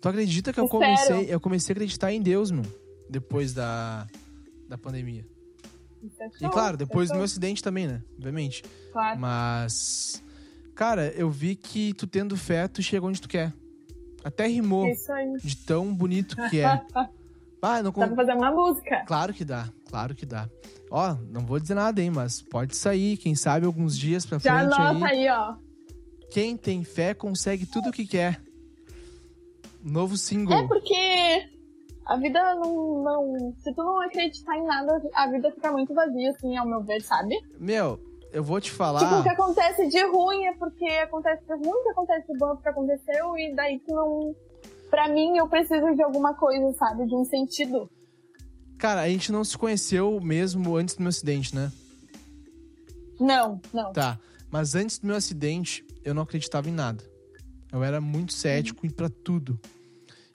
[0.01, 2.65] Tu acredita que eu comecei, eu comecei a acreditar em Deus, meu,
[3.11, 4.07] depois da,
[4.69, 5.27] da pandemia.
[6.03, 8.03] é E show, claro, isso é depois do show, meu acidente também, né?
[8.17, 8.63] Obviamente.
[8.93, 9.19] Claro.
[9.21, 10.23] Mas,
[10.75, 13.53] cara, eu vi que tu tendo fé, tu chega onde tu quer.
[14.23, 15.33] Até rimou Isso aí.
[15.43, 16.83] de tão bonito que é.
[17.63, 19.05] Ah, não Dá pra fazer uma música.
[19.07, 20.49] Claro que dá, claro que dá.
[20.91, 24.61] Ó, não vou dizer nada, hein, mas pode sair, quem sabe alguns dias pra Já
[24.61, 25.29] frente anota aí.
[25.29, 25.57] aí, ó.
[26.31, 28.41] Quem tem fé consegue tudo o que quer.
[29.85, 30.69] Novo É single.
[30.69, 31.51] porque
[32.13, 33.55] a vida não, não.
[33.59, 37.01] Se tu não acreditar em nada, a vida fica muito vazia, assim, ao meu ver,
[37.03, 37.35] sabe?
[37.59, 37.99] Meu,
[38.33, 39.23] eu vou te Tipo, o falar.
[39.23, 42.55] que acontece de ruim é porque acontece de ruim, o que acontece de bom é
[42.55, 44.35] porque aconteceu, e daí tu não.
[44.91, 47.07] Pra mim, eu preciso de alguma coisa, sabe?
[47.07, 47.89] De um sentido.
[48.77, 51.71] Cara, a gente não se conheceu mesmo antes do meu acidente, né?
[53.19, 53.93] Não, não.
[53.93, 54.19] Tá.
[54.51, 57.05] Mas antes do meu acidente, eu não acreditava em nada.
[57.73, 58.93] Eu era muito cético Uhum.
[58.93, 59.61] para tudo.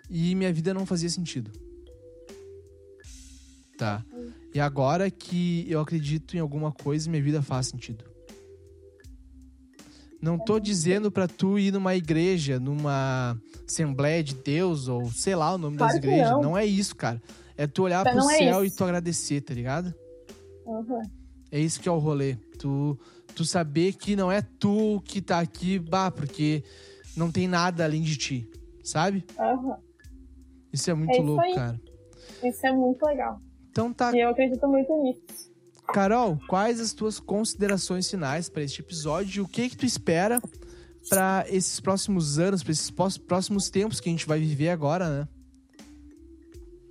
[0.09, 1.51] E minha vida não fazia sentido.
[3.77, 4.05] Tá.
[4.53, 8.05] E agora que eu acredito em alguma coisa, minha vida faz sentido.
[10.21, 15.53] Não tô dizendo pra tu ir numa igreja, numa Assembleia de Deus, ou sei lá
[15.53, 16.31] o nome Claro das igrejas.
[16.31, 16.41] não.
[16.41, 16.57] Não.
[16.57, 17.21] é isso, cara.
[17.57, 18.77] É tu olhar pro é céu e isso.
[18.77, 19.93] tu agradecer, tá ligado?
[20.65, 21.01] Uhum.
[21.51, 22.35] É isso que é o rolê.
[22.57, 22.97] Tu,
[23.35, 26.63] tu saber que não é tu que tá aqui, bah, porque
[27.15, 28.49] não tem nada além de ti,
[28.83, 29.23] sabe?
[29.37, 29.75] Uhum.
[30.73, 31.53] Isso é muito É isso louco, aí.
[31.53, 31.81] cara.
[32.43, 33.39] Isso é muito legal.
[33.75, 35.51] Então tá, E eu acredito muito nisso.
[35.89, 39.43] Carol, quais as tuas considerações finais para este episódio?
[39.43, 40.41] O que que tu espera
[41.09, 42.89] para esses próximos anos, para esses
[43.27, 45.27] próximos tempos que a gente vai viver agora, né?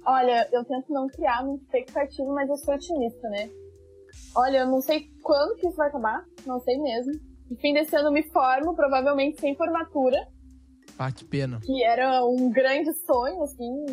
[0.07, 3.49] Olha, eu tento não criar muita expectativa, mas eu sou otimista, né?
[4.37, 7.12] Olha, eu não sei quando que isso vai acabar, não sei mesmo.
[7.51, 10.18] No fim desse ano eu me formo, provavelmente sem formatura,
[10.99, 11.61] Ah, que pena.
[11.64, 13.87] que era um grande sonho, assim,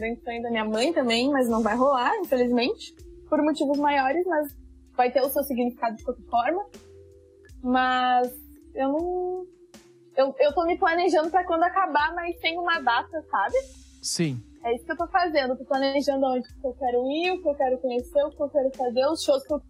[0.00, 2.94] grande sonho da minha mãe também, mas não vai rolar, infelizmente,
[3.28, 4.54] por motivos maiores, mas
[4.96, 6.66] vai ter o seu significado de qualquer forma.
[7.62, 8.28] Mas
[8.74, 9.46] eu não.
[10.16, 13.56] Eu, eu tô me planejando pra quando acabar, mas sem uma data, sabe?
[14.02, 14.42] Sim.
[14.64, 15.56] É isso que eu tô fazendo.
[15.56, 18.48] Tô planejando onde que eu quero ir, o que eu quero conhecer, o que eu
[18.48, 19.62] quero fazer, os shows que eu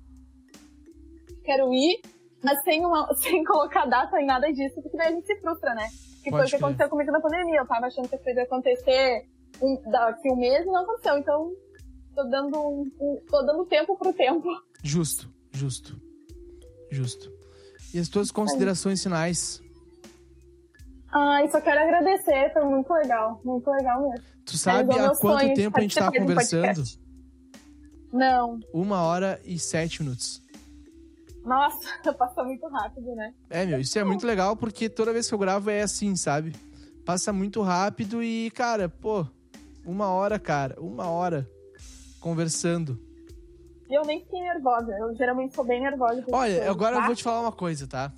[1.45, 2.01] quero ir,
[2.43, 5.75] mas sem, uma, sem colocar data em nada disso, porque daí a gente se frustra,
[5.75, 5.87] né?
[6.25, 6.65] Que foi Pode o que crer.
[6.65, 7.61] aconteceu comigo na pandemia.
[7.61, 9.27] Eu tava achando que as coisas iam acontecer
[9.61, 11.19] um, daqui um mês não aconteceu.
[11.19, 11.53] Então,
[12.15, 14.49] tô dando, um, um- tô dando tempo pro tempo.
[14.83, 16.01] Justo, justo.
[16.91, 17.31] Justo.
[17.95, 19.63] E as tuas considerações finais?
[21.13, 23.41] Ai, só quero agradecer, foi muito legal.
[23.45, 24.25] Muito legal mesmo.
[24.45, 26.83] Tu sabe há quanto tempo a gente um conversando?
[28.13, 28.59] Não.
[28.73, 30.43] Uma hora e sete minutos.
[31.45, 31.79] Nossa,
[32.19, 33.33] passou muito rápido, né?
[33.49, 36.55] É, meu, isso é muito legal porque toda vez que eu gravo é assim, sabe?
[37.05, 39.27] Passa muito rápido e, cara, pô,
[39.85, 41.49] uma hora, cara, uma hora
[42.21, 42.99] conversando.
[43.89, 44.93] E eu nem fiquei nervosa.
[44.99, 46.25] Eu geralmente sou bem nervosa.
[46.33, 48.13] Olha, essas agora eu coisas, vou te falar uma coisa, tá?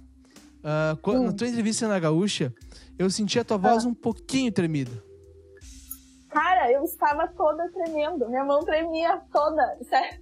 [0.62, 1.26] Ah, quando- Hum.
[1.26, 2.52] Na tua entrevista na Gaúcha,
[2.98, 4.90] eu senti a tua voz um pouquinho tremida.
[4.90, 5.02] tá?
[6.40, 8.28] Cara, eu estava toda tremendo.
[8.28, 9.78] Minha mão tremia toda.
[9.88, 10.20] Sério.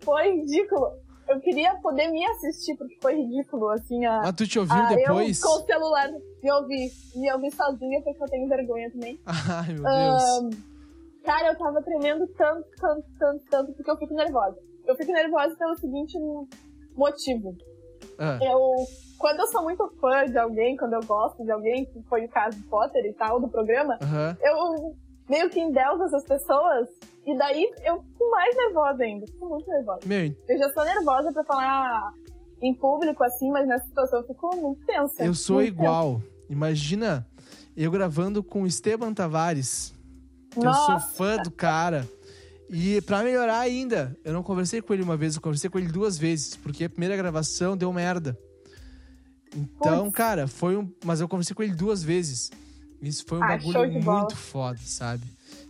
[0.00, 0.90] Foi ridículo.
[1.28, 4.22] Eu queria poder me assistir, porque foi ridículo, assim, a...
[4.22, 5.42] Mas tu te ouviu a- depois?
[5.42, 6.08] Eu com o celular
[6.42, 6.90] me ouvi.
[7.16, 9.20] Me ouvi sozinha, porque eu tenho vergonha também.
[9.26, 10.22] Ai, meu Deus.
[10.22, 10.50] Ahn,
[11.24, 14.56] cara, eu tava tremendo tanto, tanto, tanto, tanto, porque eu fico nervosa.
[14.86, 16.16] Eu fico nervosa pelo seguinte
[16.96, 17.54] motivo.
[18.18, 18.86] Ah, eu
[19.18, 22.28] quando eu sou muito fã de alguém, quando eu gosto de alguém, que foi o
[22.28, 23.98] caso do Potter e tal, do programa,
[24.40, 24.94] eu
[25.28, 26.88] meio que endeuso essas pessoas
[27.30, 29.26] e daí eu fico mais nervosa ainda.
[29.26, 30.00] Fico muito nervosa.
[30.06, 32.12] Meu, Eu já sou nervosa pra falar
[32.62, 35.24] em público assim, mas nessa situação eu fico muito tensa.
[35.24, 36.22] eu sou igual.
[36.48, 37.26] Imagina
[37.76, 39.94] eu gravando com o Esteban Tavares.
[40.50, 40.66] tensa.
[40.68, 42.08] Eu sou fã do cara.
[42.70, 45.88] E pra melhorar ainda, eu não conversei com ele uma vez, eu conversei com ele
[45.90, 48.38] duas vezes, porque a primeira gravação deu merda.
[49.56, 50.90] Então, cara, foi um.
[51.04, 52.50] Mas eu conversei com ele duas vezes.
[53.00, 55.22] Isso foi um Ah, bagulho muito foda, sabe?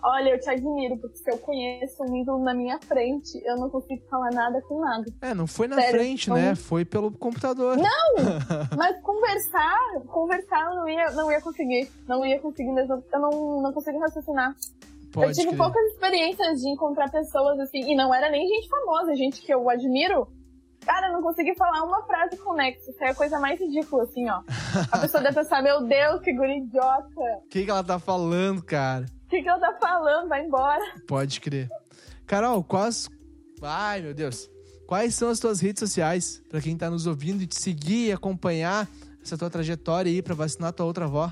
[0.09, 3.69] Olha, eu te admiro, porque se eu conheço um ídolo na minha frente, eu não
[3.71, 5.05] consigo falar nada com nada.
[5.21, 6.55] É, não foi na Sério, frente, não- né?
[6.55, 7.77] Foi pelo computador.
[8.77, 11.89] Mas conversar, conversar eu não ia, não ia conseguir.
[12.07, 13.03] Não ia conseguir mesmo.
[13.13, 14.55] Eu não, não consigo raciocinar.
[15.13, 15.59] Pode eu tive crer.
[15.59, 19.69] poucas experiências de encontrar pessoas assim, e não era nem gente famosa, gente que eu
[19.71, 20.29] admiro.
[20.85, 22.91] Cara, eu não consegui falar uma frase conexa.
[22.91, 24.41] Isso é a coisa mais ridícula, assim, ó.
[24.91, 27.21] A pessoa deve pensar, meu Deus, que guri idiota.
[27.45, 29.05] O que, que ela tá falando, cara?
[29.29, 30.27] O que, que ela tá falando?
[30.27, 30.83] Vai embora.
[31.07, 31.69] Pode crer.
[32.27, 33.11] Carol, quais.
[33.61, 34.49] Ai, meu Deus.
[34.87, 38.13] Quais são as tuas redes sociais pra quem tá nos ouvindo e te seguir e
[38.13, 38.89] acompanhar
[39.23, 41.31] essa tua trajetória aí pra vacinar tua outra avó?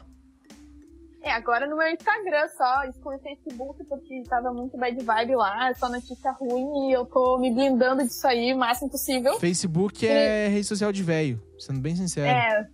[1.23, 5.73] É, agora no meu Instagram só, excluí o Facebook porque tava muito bad vibe lá,
[5.75, 9.41] só notícia ruim e eu tô me blindando disso aí o máximo possível.
[9.41, 12.29] Facebook é rede social de velho, sendo bem sincero.
[12.29, 12.69] É.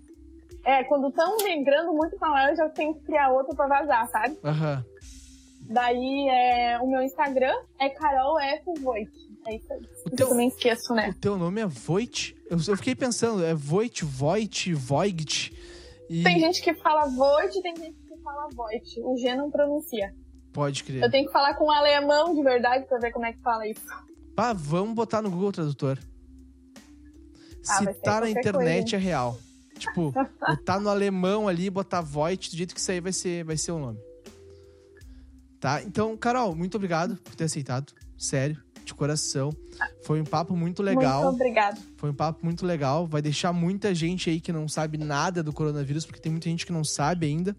[0.65, 4.09] É, quando estão migrando muito pra lá, eu já tenho que criar outra pra vazar,
[4.09, 4.39] sabe?
[4.45, 4.85] Aham.
[5.73, 8.63] Daí é, o meu Instagram é Carol F.
[8.81, 9.13] Voigt.
[9.47, 9.81] É isso aí.
[10.07, 11.15] O Eu teu, também esqueço, o né?
[11.21, 12.37] teu nome é Voit?
[12.49, 15.53] Eu, eu fiquei pensando, é Voit, Voit, Voigt.
[16.09, 19.01] E Tem gente que fala Voigt tem gente que fala Voigt.
[19.01, 20.15] O G não pronuncia.
[20.53, 21.03] pode crer.
[21.03, 23.67] Eu tenho que falar com um alemão de verdade pra ver como é que fala
[23.67, 23.81] isso.
[24.37, 25.99] Pá, vamos botar no Google Tradutor.
[27.69, 28.97] Ah, tá na internet coisa.
[28.97, 29.39] é real.
[29.79, 30.13] Tipo,
[30.47, 33.79] botar no alemão ali, botar Voigt, do jeito que sair vai ser, vai ser o
[33.79, 33.99] nome.
[35.63, 35.81] Tá?
[35.81, 37.93] Então, Carol, muito obrigado por ter aceitado.
[38.19, 39.53] Sério, de coração.
[40.03, 41.23] Foi um papo muito legal.
[41.23, 41.81] Muito obrigada.
[41.97, 43.07] Foi um papo muito legal.
[43.07, 46.67] Vai deixar muita gente aí que não sabe nada do coronavírus, porque tem muita gente
[46.67, 47.57] que não sabe ainda,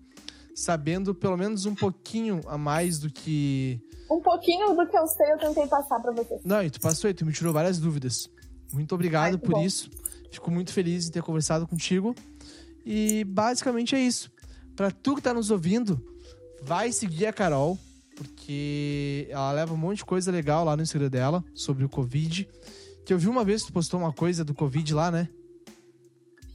[0.53, 3.79] sabendo pelo menos um pouquinho a mais do que.
[4.11, 6.41] Um pouquinho do que eu sei, eu tentei passar pra vocês.
[6.43, 8.29] Não, e tu passou aí, tu me tirou várias dúvidas.
[8.73, 9.63] Muito obrigado Ai, por bom.
[9.63, 9.89] isso.
[10.29, 12.13] Fico muito feliz em ter conversado contigo.
[12.85, 14.29] E basicamente é isso.
[14.75, 16.03] Pra tu que tá nos ouvindo,
[16.61, 17.79] vai seguir a Carol,
[18.15, 22.47] porque ela leva um monte de coisa legal lá no Instagram dela sobre o Covid.
[23.05, 25.27] Que eu vi uma vez que tu postou uma coisa do Covid lá, né?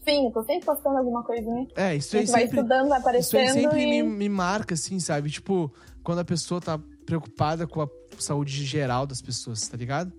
[0.08, 1.66] Sim, tô sempre postando alguma coisinha.
[1.76, 4.02] É, isso A aí gente vai sempre, estudando, vai isso aí aparecendo sempre me, e...
[4.02, 5.30] me marca, assim, sabe?
[5.30, 5.70] Tipo,
[6.02, 10.12] quando a pessoa tá preocupada com a saúde geral das pessoas, tá ligado?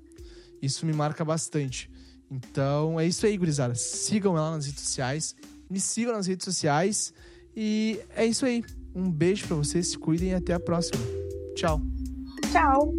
[0.62, 1.90] Isso me marca bastante.
[2.30, 3.74] Então, é isso aí, gurizada.
[3.74, 5.36] Sigam ela nas redes sociais.
[5.70, 7.12] Me sigam nas redes sociais.
[7.56, 8.64] E é isso aí.
[8.96, 11.02] Um beijo pra vocês, se cuidem e até a próxima.
[11.56, 11.82] Tchau.
[12.52, 12.94] Tchau.